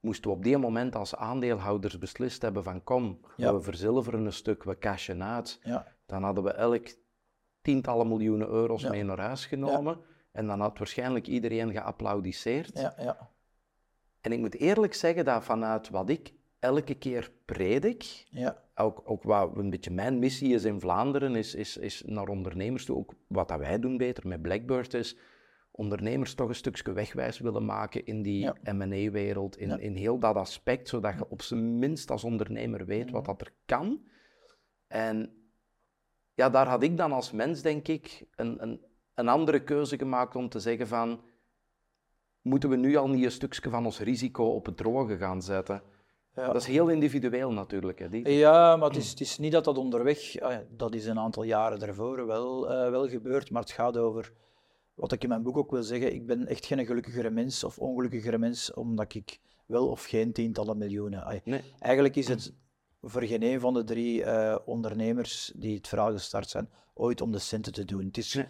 [0.00, 4.64] moesten we op die moment als aandeelhouders beslist hebben van kom, we verzilveren een stuk,
[4.64, 5.86] we cashen uit, ja.
[6.06, 6.86] dan hadden we elk
[7.62, 10.00] tientallen miljoenen euro's mee naar huis genomen
[10.32, 12.78] en dan had waarschijnlijk iedereen geapplaudisseerd.
[14.20, 18.62] En ik moet eerlijk zeggen dat vanuit wat ik elke keer predik, Ja.
[18.74, 22.84] ook, ook wat een beetje mijn missie is in Vlaanderen, is, is, is naar ondernemers
[22.84, 25.16] toe, ook wat dat wij doen beter met Blackbird, is
[25.70, 28.72] ondernemers toch een stukje wegwijs willen maken in die Ja.
[28.72, 29.76] M&A-wereld, in, Ja.
[29.78, 33.52] in heel dat aspect, zodat je op zijn minst als ondernemer weet wat dat er
[33.66, 34.00] kan.
[34.86, 35.32] En
[36.34, 38.80] ja, daar had ik dan als mens, denk ik, een, een,
[39.14, 41.20] een andere keuze gemaakt om te zeggen van,
[42.42, 45.82] moeten we nu al niet een stukje van ons risico op het droge gaan zetten?
[46.38, 46.46] Ja.
[46.52, 47.98] Dat is heel individueel natuurlijk.
[47.98, 48.30] Hè, die...
[48.30, 51.42] Ja, maar het is, het is niet dat dat onderweg, ah dat is een aantal
[51.42, 54.32] jaren daarvoor wel, eh, wel gebeurd, maar het gaat over,
[54.94, 57.78] wat ik in mijn boek ook wil zeggen, ik ben echt geen gelukkigere mens of
[57.78, 61.40] ongelukkigere mens omdat ik wel of geen tientallen miljoenen.
[61.44, 61.62] Nee.
[61.78, 62.54] Eigenlijk is het
[63.02, 67.32] voor geen een van de drie eh, ondernemers die het verhaal gestart zijn, ooit om
[67.32, 68.04] de centen te doen.
[68.04, 68.46] Het is, Nee.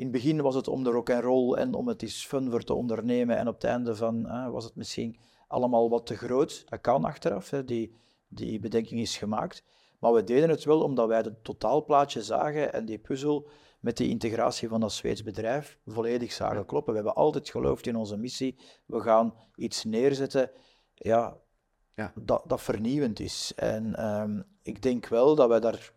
[0.00, 2.50] In het begin was het om de rock and roll en om het is fun
[2.50, 5.16] voor te ondernemen en op het einde van eh, was het misschien
[5.50, 6.64] allemaal wat te groot.
[6.68, 7.64] Dat kan achteraf, hè.
[7.64, 7.94] Die,
[8.28, 9.62] die bedenking is gemaakt.
[9.98, 13.48] Maar we deden het wel omdat wij het totaalplaatje zagen en die puzzel
[13.80, 16.92] met die integratie van dat Zweeds bedrijf volledig zagen kloppen.
[16.92, 18.58] We hebben altijd geloofd in onze missie.
[18.86, 20.50] We gaan iets neerzetten
[20.94, 21.36] ja,
[21.94, 22.12] Ja.
[22.14, 23.52] Dat, dat vernieuwend is.
[23.56, 25.92] En ehm, ik denk wel dat wij daar...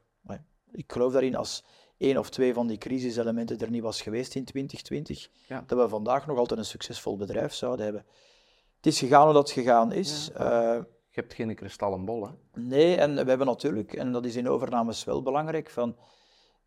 [0.71, 1.63] Ik geloof daarin als
[1.97, 5.63] één of twee van die crisiselementen er niet was geweest in 2020, Ja.
[5.67, 8.05] dat we vandaag nog altijd een succesvol bedrijf zouden hebben.
[8.83, 10.29] Het is gegaan hoe dat gegaan is.
[10.33, 12.61] Eh, Je hebt geen kristallen bol, hè?
[12.61, 15.95] Nee, en we hebben natuurlijk, en dat is in overnames wel belangrijk, van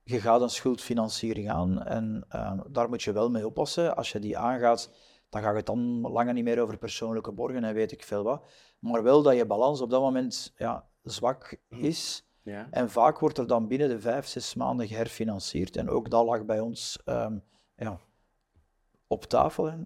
[0.02, 3.96] je gaat een schuldfinanciering aan en eh, daar moet je wel mee oppassen.
[3.96, 4.90] Als je die aangaat,
[5.28, 8.44] dan gaat het dan langer niet meer over persoonlijke borgen en weet ik veel wat.
[8.78, 12.24] Maar wel dat je balans op dat moment ja, zwak is.
[12.42, 12.68] Ja.
[12.70, 15.76] En vaak wordt er dan binnen de vijf, zes maanden geherfinancierd.
[15.76, 17.38] En ook dat lag bij ons ehm,
[17.76, 17.98] ja,
[19.06, 19.64] op tafel.
[19.64, 19.76] hè.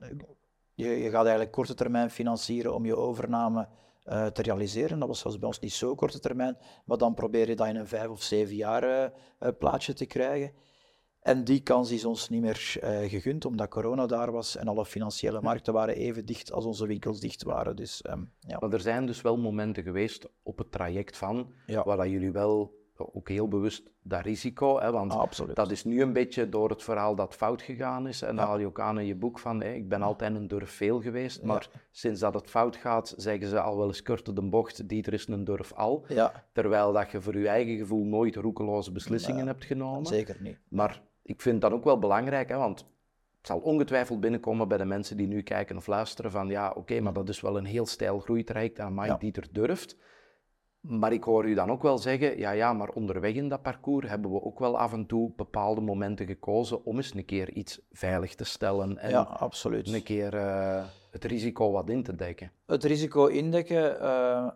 [0.81, 3.69] Je, je gaat eigenlijk korte termijn financieren om je overname
[4.05, 4.99] eh, te realiseren.
[4.99, 7.87] Dat was bij ons niet zo korte termijn, maar dan probeer je dat in een
[7.87, 10.53] vijf of zeven jaar eh, plaatje te krijgen.
[11.21, 12.57] En die kans is ons niet meer
[13.09, 17.21] gegund, omdat corona daar was en alle financiële markten waren even dicht als onze winkels
[17.21, 17.77] dicht waren.
[17.77, 18.57] Dus ehm, ja.
[18.61, 21.85] Maar er zijn dus wel momenten geweest op het traject van, Ja.
[21.85, 22.80] waar dat jullie wel
[23.13, 25.57] ook heel bewust dat risico, hè, want absoluut.
[25.57, 28.23] dat is nu een beetje door het verhaal dat fout gegaan is.
[28.23, 30.71] En dan haal je ook aan in je boek van, ik ben altijd een durf
[30.71, 34.43] veel geweest, maar sinds dat het fout gaat, zeggen ze al wel eens korte de
[34.43, 36.05] bocht, Dieter is een durf al.
[36.09, 40.07] ja, Terwijl dat je voor je eigen gevoel nooit roekeloze beslissingen hebt genomen.
[40.07, 40.59] zeker niet.
[40.69, 42.79] Maar ik vind dat ook wel belangrijk, hè, want
[43.39, 47.01] het zal ongetwijfeld binnenkomen bij de mensen die nu kijken of luisteren van ja, oké,
[47.01, 49.17] maar dat is wel een heel stijl groeitraject aan Mike Ja.
[49.17, 49.97] Dieter durft.
[50.81, 54.09] Maar ik hoor u dan ook wel zeggen, ja, ja, maar onderweg in dat parcours
[54.09, 57.81] hebben we ook wel af en toe bepaalde momenten gekozen om eens een keer iets
[57.93, 59.93] veilig te stellen en Ja, absoluut.
[59.93, 62.53] een keer eh, het risico wat in te dekken.
[62.67, 64.49] het risico indekken, eh,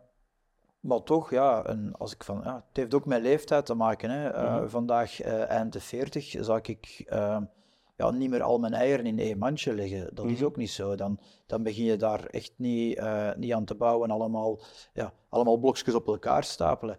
[0.81, 4.11] maar toch, ja, en als ik van, ja, het heeft ook met leeftijd te maken.
[4.11, 4.29] Hè.
[4.29, 4.69] Eh, Mhm.
[4.69, 7.05] Vandaag, eind de 40, zal ik
[7.97, 10.15] ja, niet meer al mijn eieren in één mandje leggen.
[10.15, 10.45] Dat is Mhm.
[10.45, 10.95] ook niet zo.
[10.95, 14.61] Dan, dan begin je daar echt niet, eh, niet aan te bouwen, allemaal,
[14.93, 16.99] ja, allemaal blokjes op elkaar stapelen.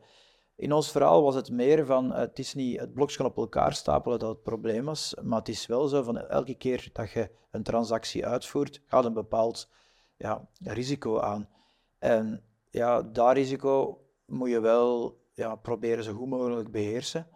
[0.56, 4.20] In ons verhaal was het meer van, het is niet het blokje op elkaar stapelen
[4.20, 7.64] dat het probleem was, maar het is wel zo van elke keer dat je een
[7.64, 9.70] transactie uitvoert, gaat een bepaald
[10.18, 11.50] ja, risico aan.
[12.00, 17.28] En ja, dat risico moet je wel ja, proberen zo goed mogelijk beheersen.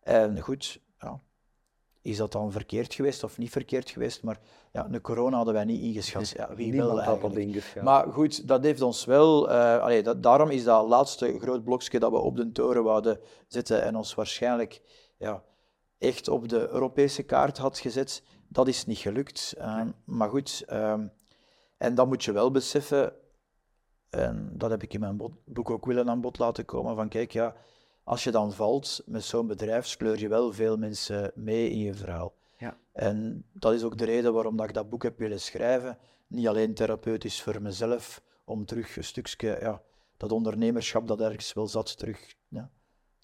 [0.00, 1.20] En goed, ja,
[2.06, 4.22] is dat dan verkeerd geweest of niet verkeerd geweest?
[4.22, 4.40] Maar
[4.72, 6.28] ja, de corona hadden wij niet ingeschat.
[6.28, 7.82] Ja, wie Niemand wel had dat ingeschat.
[7.82, 9.50] Maar goed, dat heeft ons wel...
[9.50, 13.82] allee, dat, daarom is dat laatste groot blokje dat we op de toren wouden zetten
[13.82, 14.82] en ons waarschijnlijk
[15.18, 15.42] ja,
[15.98, 19.54] echt op de Europese kaart had gezet, dat is niet gelukt.
[19.58, 21.06] Ehm, maar goed, ehm,
[21.76, 23.12] en dan moet je wel beseffen,
[24.10, 27.32] en dat heb ik in mijn boek ook willen aan bod laten komen, van kijk,
[27.32, 27.54] ja,
[28.06, 31.94] als je dan valt met zo'n bedrijf, sleur je wel veel mensen mee in je
[31.94, 32.34] verhaal.
[32.58, 32.78] Ja.
[32.92, 35.98] En dat is ook de reden waarom dat ik dat boek heb willen schrijven.
[36.26, 39.82] Niet alleen therapeutisch voor mezelf, om terug een stukje, ja,
[40.16, 42.70] dat ondernemerschap dat ergens wel zat, terug, ja,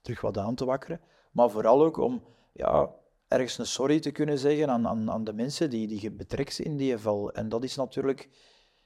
[0.01, 1.01] terug wat aan te wakkeren.
[1.33, 2.90] Maar vooral ook om ja,
[3.29, 6.59] ergens een sorry te kunnen zeggen aan, aan, aan de mensen die, die je betrekt
[6.59, 7.33] in die val.
[7.33, 8.29] En dat is natuurlijk,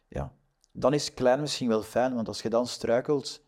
[0.09, 0.33] ja,
[0.73, 3.45] dan is klein misschien wel fijn, want als je dan struikelt,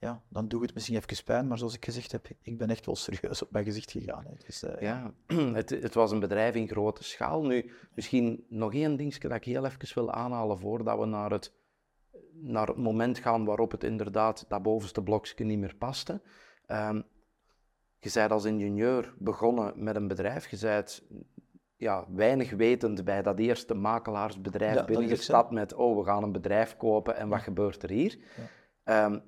[0.00, 1.48] ja, dan doet het misschien even pijn.
[1.48, 4.24] Maar zoals ik gezegd heb, ik ben echt wel serieus op mijn gezicht gegaan.
[4.24, 4.32] Hè.
[4.46, 5.12] Dus, eh, Ja,
[5.60, 7.42] het, het was een bedrijf in grote schaal.
[7.42, 11.52] Nu, misschien nog één dingetje dat ik heel even wil aanhalen voordat we naar het,
[12.32, 16.20] naar het moment gaan waarop het inderdaad dat bovenste blokje niet meer paste.
[16.66, 17.02] Ehm,
[17.98, 20.48] je bent als ingenieur begonnen met een bedrijf.
[20.48, 21.02] Je bent
[21.76, 26.76] ja, weinig wetend bij dat eerste makelaarsbedrijf Ja, binnengestapt met oh, we gaan een bedrijf
[26.76, 28.18] kopen en wat gebeurt er hier?
[28.84, 29.18] Ehm,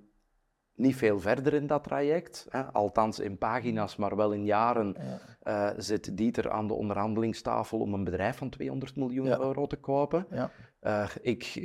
[0.75, 2.47] niet veel verder in dat traject.
[2.49, 2.63] Hè.
[2.63, 4.97] Althans in pagina's, maar wel in jaren
[5.41, 9.39] eh, zit Dieter aan de onderhandelingstafel om een bedrijf van 200 miljoen Ja.
[9.41, 10.27] euro te kopen.
[10.31, 10.51] Ja.
[10.81, 11.63] Eh, ik eh,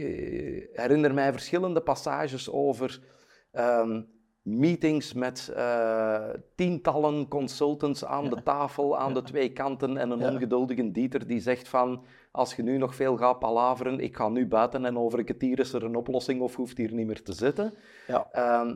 [0.73, 2.99] herinner mij verschillende passages over
[3.51, 4.01] ehm,
[4.41, 5.53] meetings met
[6.55, 11.67] tientallen consultants aan de tafel, aan de twee kanten en een ongeduldige Dieter die zegt
[11.67, 15.25] van als je nu nog veel gaat palaveren, ik ga nu buiten en over een
[15.25, 17.73] kwartier is er een oplossing of hoeft hier niet meer te zitten.
[18.07, 18.27] Ja.
[18.31, 18.75] Ehm,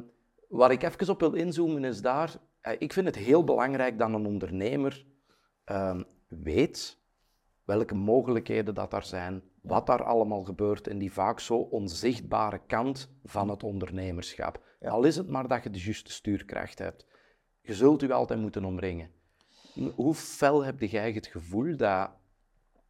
[0.51, 4.09] waar ik even op wil inzoomen is daar, eh, ik vind het heel belangrijk dat
[4.09, 5.05] een ondernemer
[5.63, 6.99] ehm, weet
[7.63, 13.09] welke mogelijkheden dat er zijn, wat daar allemaal gebeurt in die vaak zo onzichtbare kant
[13.23, 14.63] van het ondernemerschap.
[14.81, 17.05] Al is het maar dat je de juiste stuurkracht hebt.
[17.61, 19.11] Je zult u altijd moeten omringen.
[19.95, 22.11] Hoe fel heb jij het gevoel dat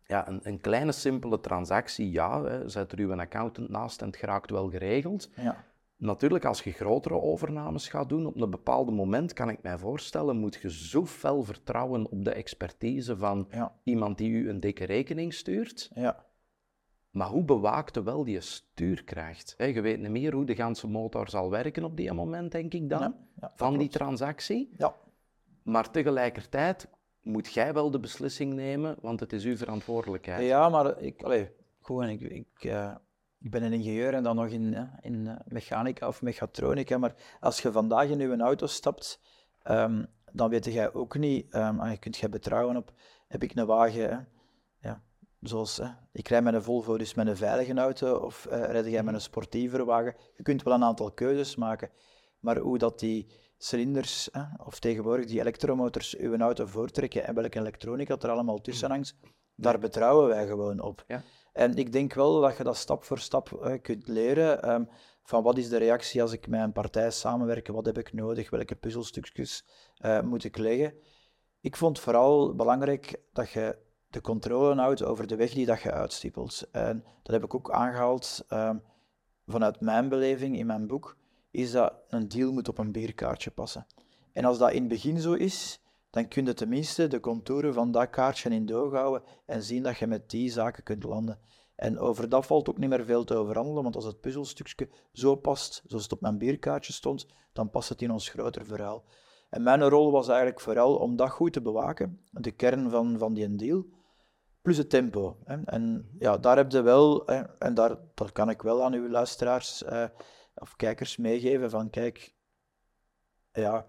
[0.07, 4.17] ja, een, een kleine simpele transactie, ja, hè, zet er uw accountant naast en het
[4.17, 5.29] geraakt wel geregeld.
[5.35, 5.65] Ja.
[6.01, 10.37] Natuurlijk, als je grotere overnames gaat doen, op een bepaald moment kan ik mij voorstellen,
[10.37, 13.75] moet je zo fel vertrouwen op de expertise van Ja.
[13.83, 15.91] iemand die u een dikke rekening stuurt.
[15.95, 16.25] Ja.
[17.11, 19.53] Maar hoe bewaakte wel die stuurkracht?
[19.57, 22.89] Je weet niet meer hoe de ganse motor zal werken op die moment, denk ik
[22.89, 24.73] dan, ja, van die transactie.
[24.77, 24.95] Ja.
[25.63, 26.89] Maar tegelijkertijd
[27.21, 30.47] moet jij wel de beslissing nemen, want het is uw verantwoordelijkheid.
[30.47, 31.49] Ja, maar ik, allee,
[31.81, 32.95] gewoon, ik, ik, eh,
[33.41, 36.97] ik ben een ingenieur en dan nog in, in eh, mechanica of mechatronica.
[36.97, 39.19] Maar als je vandaag in uw auto stapt,
[39.63, 42.93] ehm, dan weet jij ook niet, ehm, ah, je kunt je betrouwen op,
[43.27, 44.17] heb ik een wagen, hè,
[44.89, 45.01] ja,
[45.39, 48.85] zoals, hè, ik rij met een Volvo, dus met een veilige auto, of eh rijd
[48.85, 50.15] jij met een sportievere wagen.
[50.35, 51.89] Je kunt wel een aantal keuzes maken,
[52.39, 53.27] maar hoe dat die
[53.57, 58.89] cilinders, hè, of tegenwoordig die elektromotors, uw auto voortrekken en welke elektronica er allemaal tussen
[58.89, 59.15] hangt,
[59.55, 61.03] daar betrouwen wij gewoon op.
[61.07, 61.23] Ja.
[61.51, 64.63] En ik denk wel dat je dat stap voor stap eh, kunt leren.
[64.63, 64.83] ehm,
[65.23, 68.49] van wat is de reactie als ik met een partij samenwerk, wat heb ik nodig,
[68.49, 69.65] welke puzzelstukjes
[69.97, 70.93] eh, moet ik leggen.
[71.61, 73.77] Ik vond vooral belangrijk dat je
[74.09, 76.67] de controle houdt over de weg die dat je uitstippelt.
[76.71, 78.77] En dat heb ik ook aangehaald ehm,
[79.45, 81.17] vanuit mijn beleving in mijn boek,
[81.51, 83.85] is dat een deal moet op een bierkaartje passen.
[84.33, 87.91] En als dat in het begin zo is, dan kun je tenminste de contouren van
[87.91, 91.39] dat kaartje in doog houden en zien dat je met die zaken kunt landen.
[91.75, 95.35] En over dat valt ook niet meer veel te overhandelen, want als het puzzelstukje zo
[95.35, 99.05] past, zoals het op mijn bierkaartje stond, dan past het in ons groter verhaal.
[99.49, 103.33] En mijn rol was eigenlijk vooral om dat goed te bewaken, de kern van, van
[103.33, 103.85] die deal,
[104.61, 105.37] plus het tempo.
[105.43, 105.63] Hè.
[105.63, 107.27] En ja, daar heb je wel,
[107.59, 110.05] en daar, dat kan ik wel aan uw luisteraars eh,
[110.55, 112.35] of kijkers meegeven, van kijk,
[113.51, 113.85] ja,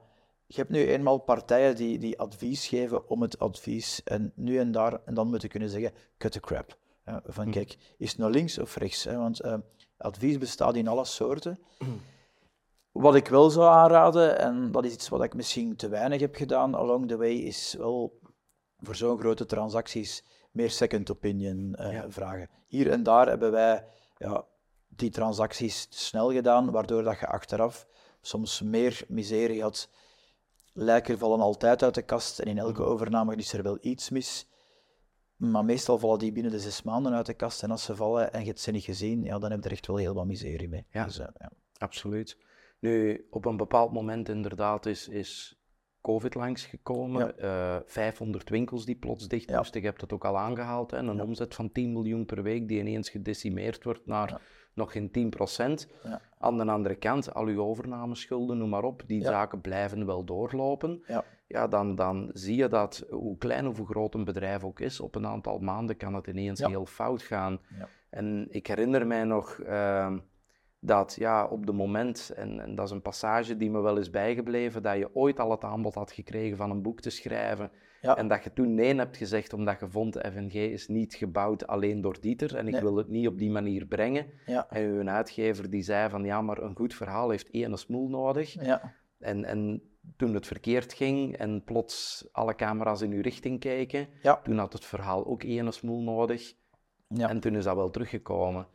[0.55, 4.03] je hebt nu eenmaal partijen die, die advies geven om het advies.
[4.05, 6.77] En nu en daar, en dan moet je kunnen zeggen, cut the crap.
[7.05, 9.05] Ja, van kijk, is het nou links of rechts?
[9.05, 9.17] Hè?
[9.17, 9.55] Want eh,
[9.97, 11.59] advies bestaat in alle soorten.
[12.93, 16.35] Wat ik wel zou aanraden, en dat is iets wat ik misschien te weinig heb
[16.35, 18.19] gedaan along the way, is wel
[18.79, 22.11] voor zo'n grote transacties meer second opinion eh, Ja.
[22.11, 22.49] vragen.
[22.67, 23.85] Hier en daar hebben wij
[24.19, 24.45] ja,
[24.89, 27.87] die transacties snel gedaan, waardoor dat je achteraf
[28.21, 29.89] soms meer miserie had.
[30.73, 34.51] Lijken vallen altijd uit de kast en in elke overname is er wel iets mis.
[35.37, 37.63] Maar meestal vallen die binnen de zes maanden uit de kast.
[37.63, 39.73] En als ze vallen en je hebt ze niet gezien, ja, dan heb je er
[39.73, 40.87] echt wel heel wat miserie mee.
[40.91, 41.05] Ja.
[41.05, 41.51] Dus, eh, ja.
[41.79, 42.37] Absoluut.
[42.81, 45.61] Nu, op een bepaald moment inderdaad is, is
[46.01, 47.39] COVID langsgekomen.
[47.39, 49.57] Eh 500 winkels die plots dicht Ja.
[49.57, 49.81] moesten.
[49.81, 50.91] Je hebt het ook al aangehaald.
[50.91, 50.97] Hè?
[50.99, 54.41] Een omzet van 10 miljoen per week die ineens gedecimeerd wordt naar
[54.75, 55.89] nog geen 10 procent.
[56.03, 56.21] Ja.
[56.39, 59.29] Aan de andere kant, al uw overnameschulden, noem maar op, die Ja.
[59.31, 61.03] zaken blijven wel doorlopen.
[61.07, 61.25] Ja.
[61.47, 65.01] Ja, dan, dan zie je dat, hoe klein of hoe groot een bedrijf ook is,
[65.01, 67.61] op een aantal maanden kan het ineens heel fout gaan.
[67.79, 67.89] Ja.
[68.11, 70.19] En ik herinner mij nog ehm,
[70.85, 74.11] dat ja, op de moment, en, en dat is een passage die me wel is
[74.11, 77.71] bijgebleven, dat je ooit al het aanbod had gekregen van een boek te schrijven.
[78.01, 78.17] Ja.
[78.17, 82.01] En dat je toen nee hebt gezegd omdat je vond, FNG is niet gebouwd alleen
[82.01, 82.81] door Dieter en ik Nee.
[82.83, 84.27] wil het niet op die manier brengen.
[84.47, 84.67] Ja.
[84.71, 88.65] En uw uitgever die zei van ja, maar een goed verhaal heeft één smoel nodig.
[88.65, 88.95] Ja.
[89.19, 89.83] En, en
[90.17, 94.41] toen het verkeerd ging en plots alle camera's in uw richting keken, Ja.
[94.43, 96.55] toen had het verhaal ook één smoel nodig.
[97.09, 97.29] Ja.
[97.29, 98.67] En toen is dat wel teruggekomen.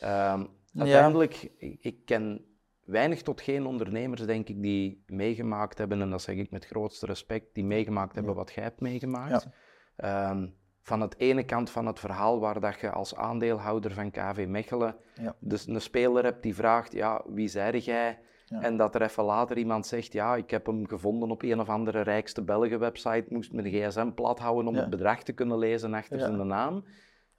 [0.00, 0.44] Ehm,
[0.76, 2.44] uiteindelijk, ik, ik ken
[2.84, 7.06] weinig tot geen ondernemers, denk ik, die meegemaakt hebben, en dat zeg ik met grootste
[7.06, 9.48] respect, die meegemaakt hebben wat jij hebt meegemaakt.
[9.96, 10.46] Ehm,
[10.82, 14.96] van het ene kant van het verhaal waar dat je als aandeelhouder van KV Mechelen
[15.38, 18.18] dus een speler hebt die vraagt, ja, wie zei jij?
[18.48, 21.68] En dat er even later iemand zegt, ja, ik heb hem gevonden op een of
[21.68, 25.94] andere rijkste Belgen website, moest mijn gsm plat houden om het bedrag te kunnen lezen
[25.94, 26.84] achter zijn naam.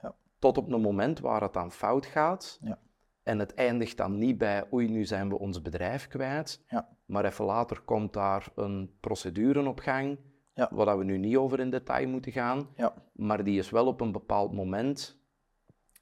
[0.01, 0.15] Ja.
[0.39, 2.59] Tot op een moment waar het dan fout gaat.
[3.23, 6.63] En het eindigt dan niet bij, oei, nu zijn we ons bedrijf kwijt.
[6.67, 6.89] Ja.
[7.05, 10.17] Maar even later komt daar een procedure op gang,
[10.53, 10.69] Ja.
[10.71, 12.67] waar we nu niet over in detail moeten gaan.
[12.75, 12.93] Ja.
[13.13, 15.17] Maar die is wel op een bepaald moment,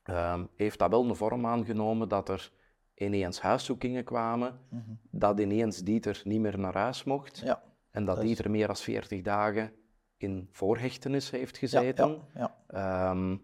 [0.04, 2.52] ehm, heeft dat wel een vorm aangenomen dat er
[2.96, 4.92] ineens huiszoekingen kwamen, Mhm.
[5.12, 7.38] dat ineens Dieter niet meer naar huis mocht.
[7.40, 7.64] Ja.
[7.92, 9.72] En dat Dieter meer dan 40 dagen
[10.18, 12.22] in voorhechtenis heeft gezeten.
[12.34, 13.10] ja, ja.
[13.12, 13.38] Ehm,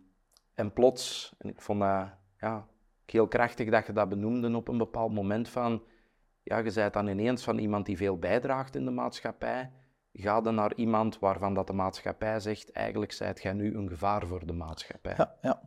[0.53, 2.07] en plots, en ik vond dat
[2.39, 2.67] ja,
[3.11, 5.83] heel krachtig dat je dat benoemde op een bepaald moment van,
[6.43, 9.71] ja, je bent dan ineens van iemand die veel bijdraagt in de maatschappij,
[10.13, 14.27] ga dan naar iemand waarvan dat de maatschappij zegt, eigenlijk zijt jij nu een gevaar
[14.27, 15.13] voor de maatschappij.
[15.17, 15.61] Ja, ja.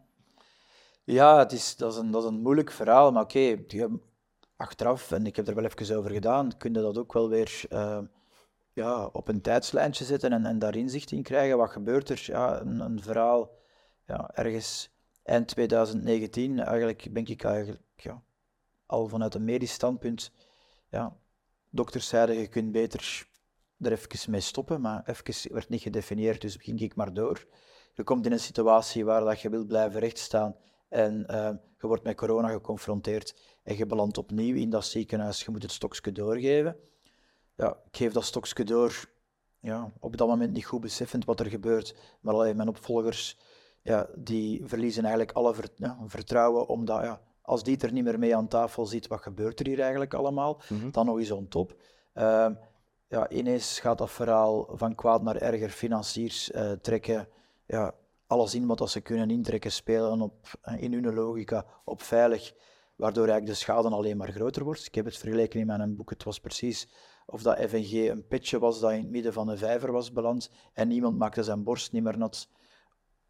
[1.05, 3.57] ja het is, dat, is een, dat is een moeilijk verhaal, maar oké,
[4.57, 7.63] achteraf, en ik heb er wel even over gedaan, kun je dat ook wel weer
[7.69, 7.99] eh,
[8.73, 11.57] ja, op een tijdslijntje zetten en, en daar inzicht in krijgen.
[11.57, 12.23] Wat gebeurt er?
[12.27, 13.51] Ja, een, een verhaal,
[14.07, 14.91] ja, ergens
[15.31, 18.23] eind 2019, eigenlijk ben ik eigenlijk ja,
[18.87, 20.33] al vanuit een medisch standpunt,
[20.89, 21.17] ja,
[21.69, 23.29] dokters zeiden je kunt beter
[23.81, 27.47] er even mee stoppen, maar even werd niet gedefinieerd, dus ging ik maar door.
[27.95, 30.57] Je komt in een situatie waar dat je wilt blijven rechtstaan
[30.89, 35.51] en eh, je wordt met corona geconfronteerd en je belandt opnieuw in dat ziekenhuis, je
[35.51, 36.77] moet het stokje doorgeven.
[37.57, 39.05] Ja, ik geef dat stokje door,
[39.61, 43.39] ja, op dat moment niet goed beseffend wat er gebeurt, maar alleen mijn opvolgers,
[43.83, 48.37] ja, die verliezen eigenlijk alle ja, vertrouwen, omdat ja, als die er niet meer mee
[48.37, 50.61] aan tafel zit, wat gebeurt er hier eigenlijk allemaal?
[50.69, 50.91] Mhm.
[50.91, 51.77] Dan nog eens on top.
[52.13, 52.55] Ehm,
[53.09, 57.29] ja, ineens gaat dat verhaal van kwaad naar erger, financiers eh, trekken,
[57.67, 57.95] ja,
[58.27, 62.53] alles in wat ze kunnen intrekken, spelen op, eh, in hun logica op veilig,
[62.97, 64.87] waardoor eigenlijk de schade alleen maar groter wordt.
[64.87, 66.89] Ik heb het vergeleken in mijn boek, het was precies
[67.31, 70.51] of dat FNG een petje was dat in het midden van een vijver was beland
[70.73, 72.49] en niemand maakte zijn borst niet meer nat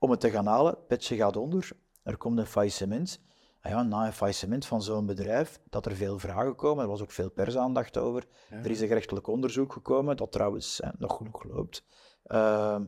[0.01, 0.73] om het te gaan halen.
[0.73, 1.71] Het petje gaat onder,
[2.03, 3.21] er komt een faillissement.
[3.63, 7.03] Ah ja, na een faillissement van zo'n bedrijf, dat er veel vragen komen, er was
[7.03, 8.27] ook veel persaandacht over.
[8.51, 11.85] Er is een gerechtelijk onderzoek gekomen, dat trouwens eh, nog genoeg loopt.
[12.25, 12.85] Ehm,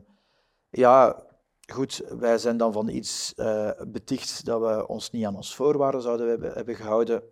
[0.69, 1.25] ja,
[1.71, 6.01] goed, wij zijn dan van iets eh, beticht dat we ons niet aan ons voorwaarden
[6.01, 7.23] zouden hebben, hebben gehouden.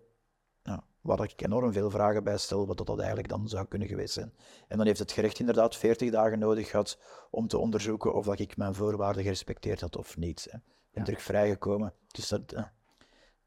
[1.01, 4.33] Waar ik enorm veel vragen bij stel, wat dat eigenlijk dan zou kunnen geweest zijn.
[4.67, 6.99] En dan heeft het gerecht inderdaad 40 dagen nodig gehad
[7.29, 10.47] om te onderzoeken of dat ik mijn voorwaarden gerespecteerd had of niet.
[10.49, 10.57] Hè.
[10.57, 11.03] Ik ben Ja.
[11.03, 11.93] terug vrijgekomen.
[12.07, 12.63] Dus, dat, eh,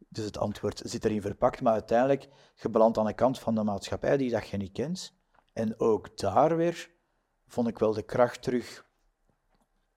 [0.09, 3.63] dus het antwoord zit erin verpakt, maar uiteindelijk, je belandt aan de kant van de
[3.63, 5.15] maatschappij die dat je niet kent.
[5.53, 6.91] En ook daar weer
[7.47, 8.87] vond ik wel de kracht terug.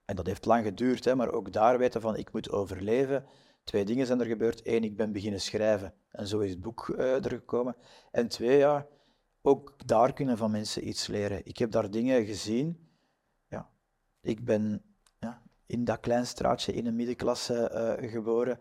[0.05, 3.25] En dat heeft lang geduurd, hè, maar ook daar weten van ik moet overleven.
[3.67, 4.61] Twee dingen zijn er gebeurd.
[4.63, 7.75] Eén, ik ben beginnen schrijven en zo is het boek eh, er gekomen.
[8.11, 8.87] En twee, ja,
[9.41, 11.45] ook daar kunnen van mensen iets leren.
[11.45, 12.89] Ik heb daar dingen gezien.
[13.49, 13.69] Ja,
[14.21, 14.83] ik ben
[15.19, 18.59] ja, in dat klein straatje in een middenklasse eh, geboren.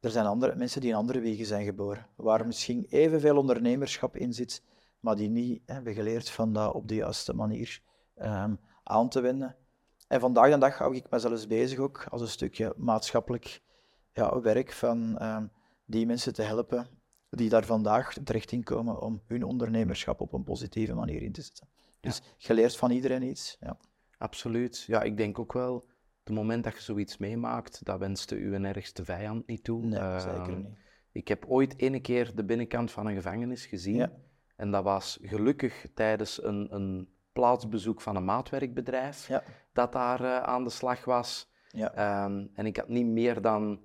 [0.00, 4.32] Er zijn andere mensen die in andere wegen zijn geboren, waar misschien evenveel ondernemerschap in
[4.32, 4.62] zit,
[5.00, 7.82] maar die niet hebben geleerd van dat op de juiste manier
[8.14, 9.56] ehm, aan te wenden.
[10.08, 13.62] En vandaag de dag hou ik me zelfs bezig ook als een stukje maatschappelijk
[14.12, 15.46] ja, werk van ehm,
[15.84, 16.86] die mensen te helpen
[17.30, 21.42] die daar vandaag terecht in komen om hun ondernemerschap op een positieve manier in te
[21.42, 21.68] zetten.
[22.00, 23.56] Dus je leert van iedereen iets.
[23.60, 23.76] Ja.
[24.18, 24.82] Absoluut.
[24.86, 25.84] Ja, ik denk ook wel,
[26.24, 29.84] het moment dat je zoiets meemaakt, dat wenste u een ergste vijand niet toe.
[29.84, 30.68] Nee, Ehm, zeker niet.
[31.12, 33.96] Ik heb ooit ene keer de binnenkant van een gevangenis gezien.
[33.96, 34.12] Ja.
[34.56, 39.42] En dat was gelukkig tijdens een, een plaatsbezoek van een maatwerkbedrijf Ja.
[39.72, 41.50] dat daar eh, aan de slag was.
[41.68, 41.92] Ja.
[41.94, 43.80] Ehm, en ik had niet meer dan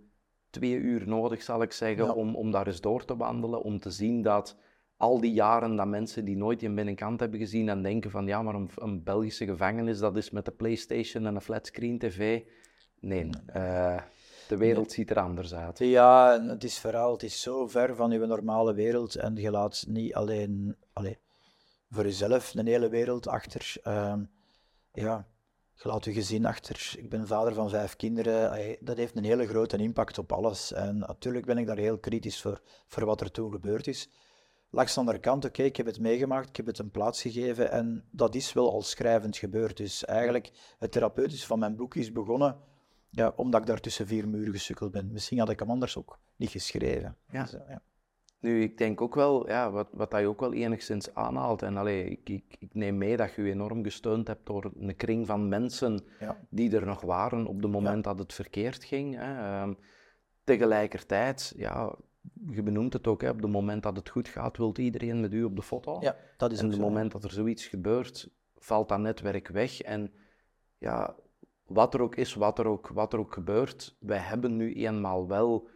[0.50, 2.12] twee uur nodig, zal ik zeggen, Ja.
[2.12, 4.56] om, om daar eens door te wandelen, om te zien dat
[4.98, 8.42] al die jaren dat mensen die nooit die binnenkant hebben gezien en denken van ja,
[8.42, 12.42] maar een, een Belgische gevangenis, dat is met de Playstation en een flatscreen tv.
[13.00, 14.02] Nee, eh,
[14.48, 15.80] de wereld ziet er anders uit.
[15.80, 19.86] Ja, het is verhaal, het is zo ver van uw normale wereld en je laat
[19.88, 21.18] niet alleen allee,
[21.90, 23.76] voor jezelf een hele wereld achter.
[23.84, 24.24] Ehm,
[24.94, 25.28] ja,
[25.78, 26.94] je laat je gezin achter.
[26.98, 28.78] Ik ben vader van vijf kinderen.
[28.80, 30.74] Dat heeft een hele grote impact op alles.
[30.74, 34.10] En natuurlijk ben ik daar heel kritisch voor, voor wat er toen gebeurd is.
[34.70, 37.72] Langs de andere kant, oké, ik heb het meegemaakt, ik heb het een plaats gegeven
[37.72, 39.78] en dat is wel al schrijvend gebeurd.
[39.78, 42.58] Dus eigenlijk, het therapeutische van mijn boek is begonnen
[43.10, 45.12] ja, omdat ik daar tussen vier muren gesukkeld ben.
[45.12, 47.18] Misschien had ik hem anders ook niet geschreven.
[47.32, 47.42] Ja.
[47.42, 47.82] Dus, ja.
[48.40, 51.78] Nu, ik denk ook wel, ja, wat, wat dat je ook wel enigszins aanhaalt, en
[51.78, 55.26] allee, ik, ik, ik neem mee dat je je enorm gesteund hebt door een kring
[55.28, 56.38] van mensen Ja.
[56.50, 59.16] die er nog waren op het moment dat het verkeerd ging.
[59.16, 59.38] Hè.
[59.38, 59.74] Ehm,
[60.44, 61.96] tegelijkertijd, ja,
[62.50, 65.34] je benoemt het ook, hè, op het moment dat het goed gaat, wil iedereen met
[65.34, 65.98] u op de foto.
[66.02, 69.82] ja, dat is en op het moment dat er zoiets gebeurt, valt dat netwerk weg.
[69.82, 70.14] En
[70.78, 71.16] ja,
[71.66, 75.28] wat er ook is, wat er ook, wat er ook gebeurt, wij hebben nu eenmaal
[75.28, 75.68] wel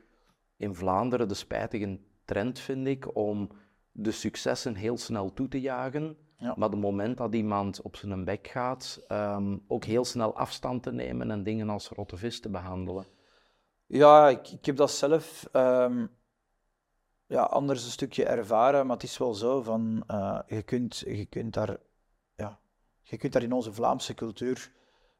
[0.57, 1.99] in Vlaanderen de spijtige
[2.31, 3.49] trend, vind ik, om
[3.91, 6.17] de successen heel snel toe te jagen.
[6.37, 6.53] Ja.
[6.57, 10.91] Maar het moment dat iemand op zijn bek gaat, ehm, ook heel snel afstand te
[10.91, 13.05] nemen en dingen als rotte vis te behandelen.
[13.85, 16.05] Ja, ik, ik heb dat zelf ehm,
[17.27, 21.25] ja, anders een stukje ervaren, maar het is wel zo van, eh, je, kunt, je,
[21.25, 21.77] kunt daar,
[22.35, 22.59] ja,
[23.01, 24.71] je kunt daar in onze Vlaamse cultuur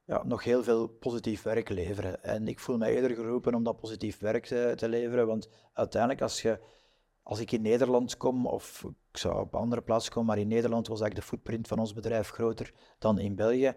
[0.06, 2.24] ja, nog heel veel positief werk leveren.
[2.24, 6.22] En ik voel mij eerder geroepen om dat positief werk te, te leveren, want uiteindelijk
[6.22, 6.60] als je
[7.32, 10.48] als ik in Nederland kom, of ik zou op een andere plaats komen, maar in
[10.48, 13.76] Nederland was eigenlijk de footprint van ons bedrijf groter dan in België.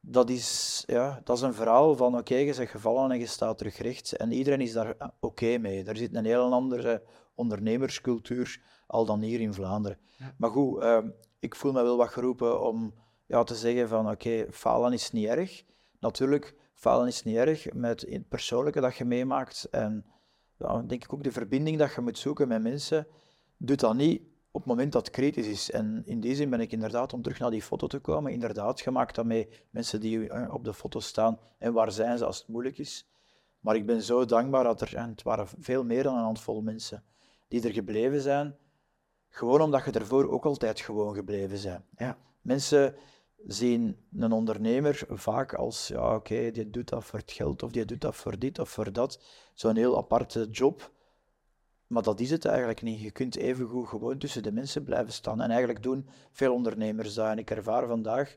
[0.00, 3.58] Dat is, ja, dat is een verhaal van oké, je bent gevallen en je staat
[3.58, 4.16] terug recht.
[4.16, 5.84] En iedereen is daar ah, oké mee.
[5.84, 7.02] Er zit een heel andere
[7.34, 9.98] ondernemerscultuur al dan hier in Vlaanderen.
[10.36, 10.98] Maar goed, uh,
[11.38, 12.94] ik voel me wel wat geroepen om
[13.26, 15.64] ja, te zeggen van oké, falen is niet erg.
[16.00, 19.68] Natuurlijk, falen is niet erg met het persoonlijke dat je meemaakt.
[19.70, 20.04] En
[20.58, 23.06] ja, denk ik ook de verbinding dat je moet zoeken met mensen,
[23.56, 25.70] doet dat niet op het moment dat het kritisch is.
[25.70, 28.80] En in die zin ben ik inderdaad, om terug naar die foto te komen, inderdaad
[28.80, 32.38] gemaakt dat met mensen die eh, op de foto staan en waar zijn ze als
[32.38, 33.08] het moeilijk is.
[33.60, 36.60] Maar ik ben zo dankbaar dat er, en het waren veel meer dan een handvol
[36.60, 37.04] mensen,
[37.48, 38.56] die er gebleven zijn,
[39.28, 41.84] gewoon omdat je ervoor ook altijd gewoon gebleven bent.
[41.96, 42.18] Ja.
[42.40, 42.94] Mensen
[43.46, 47.84] zien een ondernemer vaak als, ja oké, die doet dat voor het geld, of die
[47.84, 49.20] doet dat voor dit of voor dat.
[49.54, 50.92] Zo'n heel aparte job.
[51.86, 53.00] Maar dat is het eigenlijk niet.
[53.00, 55.40] Je kunt evengoed gewoon tussen de mensen blijven staan.
[55.40, 57.26] En eigenlijk doen veel ondernemers dat.
[57.26, 58.36] En ik ervaar vandaag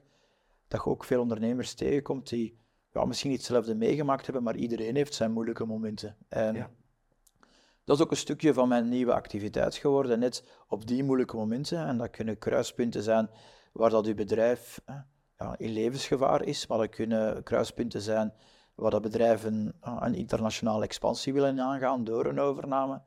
[0.67, 2.59] dat je ook veel ondernemers tegenkomt die
[2.93, 6.17] ja, misschien niet hetzelfde meegemaakt hebben, maar iedereen heeft zijn moeilijke momenten.
[6.27, 6.69] En ja.
[7.83, 11.85] dat is ook een stukje van mijn nieuwe activiteit geworden, net op die moeilijke momenten.
[11.87, 13.29] En dat kunnen kruispunten zijn
[13.71, 14.81] waar dat uw bedrijf
[15.37, 18.33] ja, in levensgevaar is, maar dat kunnen kruispunten zijn
[18.75, 23.01] waar dat bedrijven een internationale expansie willen aangaan door een overname.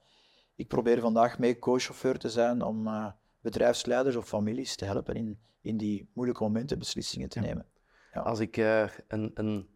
[0.56, 3.06] Ik probeer vandaag mee co-chauffeur te zijn om uh,
[3.40, 7.66] bedrijfsleiders of families te helpen in, in die moeilijke momenten beslissingen te nemen.
[8.12, 8.20] Ja.
[8.20, 9.68] Als ik uh, een, een,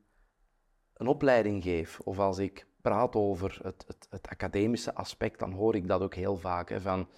[0.94, 5.74] een opleiding geef of als ik praat over het, het, het, academische aspect, dan hoor
[5.74, 6.68] ik dat ook heel vaak.
[6.68, 7.08] Hè, van,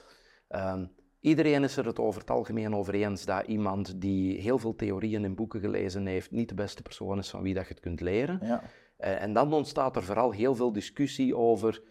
[0.50, 0.82] uh,
[1.20, 5.24] Iedereen is er het over het algemeen over eens dat iemand die heel veel theorieën
[5.24, 8.00] in boeken gelezen heeft, niet de beste persoon is van wie dat je het kunt
[8.00, 8.38] leren.
[8.42, 8.62] Ja.
[8.98, 11.82] Uh, en dan ontstaat er vooral heel veel discussie over,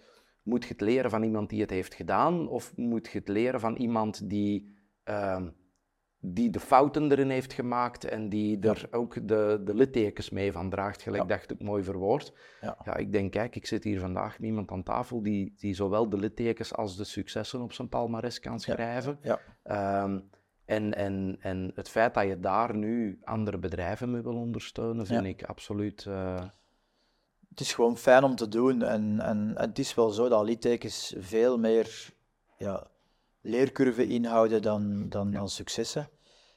[0.43, 3.59] moet je het leren van iemand die het heeft gedaan, of moet je het leren
[3.59, 4.75] van iemand die
[5.09, 5.41] uh,
[6.21, 10.69] die de fouten erin heeft gemaakt en die er ook de, de littekens mee van
[10.69, 11.35] draagt, gelijk ja.
[11.35, 12.33] je het mooi verwoord.
[12.61, 12.77] Ja.
[12.85, 12.95] ja.
[12.95, 16.17] ik denk, kijk, ik zit hier vandaag met iemand aan tafel die, die zowel de
[16.17, 19.19] littekens als de successen op zijn palmares kan schrijven.
[19.21, 20.03] Ja.
[20.03, 20.29] Um,
[20.65, 25.25] en, en, en het feit dat je daar nu andere bedrijven mee wil ondersteunen, vind
[25.25, 26.05] ik absoluut...
[26.07, 26.41] Uh...
[27.49, 30.43] Het is gewoon fijn om te doen en, en, en het is wel zo dat
[30.43, 32.13] littekens veel meer...
[32.57, 32.87] Ja,
[33.41, 36.09] leercurve inhouden dan, dan, dan successen.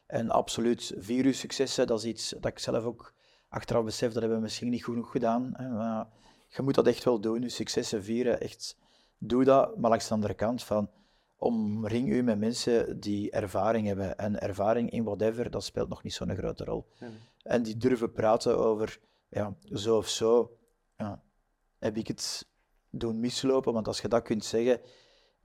[0.07, 3.15] En absoluut, vier successen, dat is iets dat ik zelf ook
[3.49, 5.51] achteraf besef, dat hebben we misschien niet genoeg gedaan.
[5.51, 6.07] Maar
[6.49, 8.77] je moet dat echt wel doen, je successen vieren, echt
[9.19, 9.77] doe dat.
[9.77, 10.91] Maar langs de andere kant van,
[11.37, 14.19] omring u met mensen die ervaring hebben.
[14.19, 16.87] En ervaring in whatever, dat speelt nog niet zo'n grote rol.
[17.43, 20.57] En die durven praten over, ja, zo of zo,
[20.97, 21.23] ja,
[21.79, 22.49] heb ik het
[22.91, 23.73] doen mislopen.
[23.73, 24.81] Want als je dat kunt zeggen,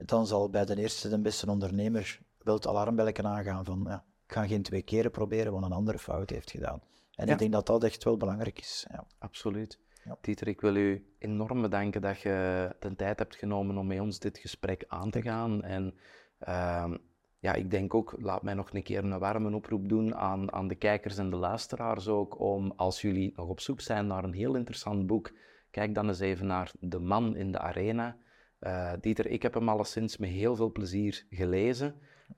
[0.06, 4.32] dan zal bij de eerste de beste ondernemer wel het alarmbelletje aangaan van ja, ik
[4.32, 6.80] ga geen twee keren proberen wat een andere fout heeft gedaan.
[7.14, 8.86] En ik denk dat dat echt wel belangrijk is.
[8.90, 9.06] Ja.
[9.18, 9.78] Absoluut.
[10.20, 14.18] Dieter, ik wil u enorm bedanken dat je de tijd hebt genomen om met ons
[14.18, 15.62] dit gesprek aan te gaan.
[15.62, 15.94] En
[16.48, 16.94] uh,
[17.38, 20.68] ja, ik denk ook, laat mij nog een keer een warme oproep doen aan, aan
[20.68, 24.32] de kijkers en de luisteraars ook, om als jullie nog op zoek zijn naar een
[24.32, 25.32] heel interessant boek,
[25.70, 28.16] kijk dan eens even naar De Man in de Arena.
[28.60, 31.94] Uh, Dieter, ik heb hem alleszins met heel veel plezier gelezen.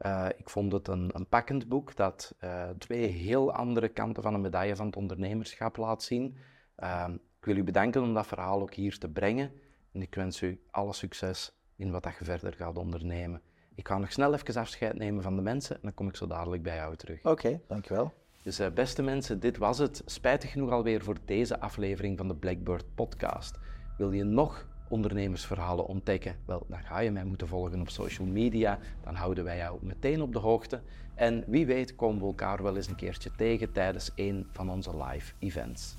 [0.06, 4.34] Uh, ik vond het een, een pakkend boek dat uh, twee heel andere kanten van
[4.34, 6.36] een medaille van het ondernemerschap laat zien.
[6.76, 9.52] Ehm, ik wil u bedanken om dat verhaal ook hier te brengen.
[9.92, 13.42] En ik wens u alle succes in wat dat je verder gaat ondernemen.
[13.74, 16.26] Ik ga nog snel even afscheid nemen van de mensen en dan kom ik zo
[16.26, 17.18] dadelijk bij jou terug.
[17.18, 18.12] Oké, okay, dankjewel.
[18.42, 20.02] Dus beste mensen, dit was het.
[20.06, 23.58] Spijtig genoeg alweer voor deze aflevering van de Blackbird podcast.
[23.96, 26.36] Wil je nog ondernemersverhalen ontdekken?
[26.44, 28.78] Wel, dan ga je mij moeten volgen op social media.
[29.04, 30.80] Dan houden wij jou meteen op de hoogte.
[31.14, 35.04] En wie weet komen we elkaar wel eens een keertje tegen tijdens een van onze
[35.04, 35.96] live events.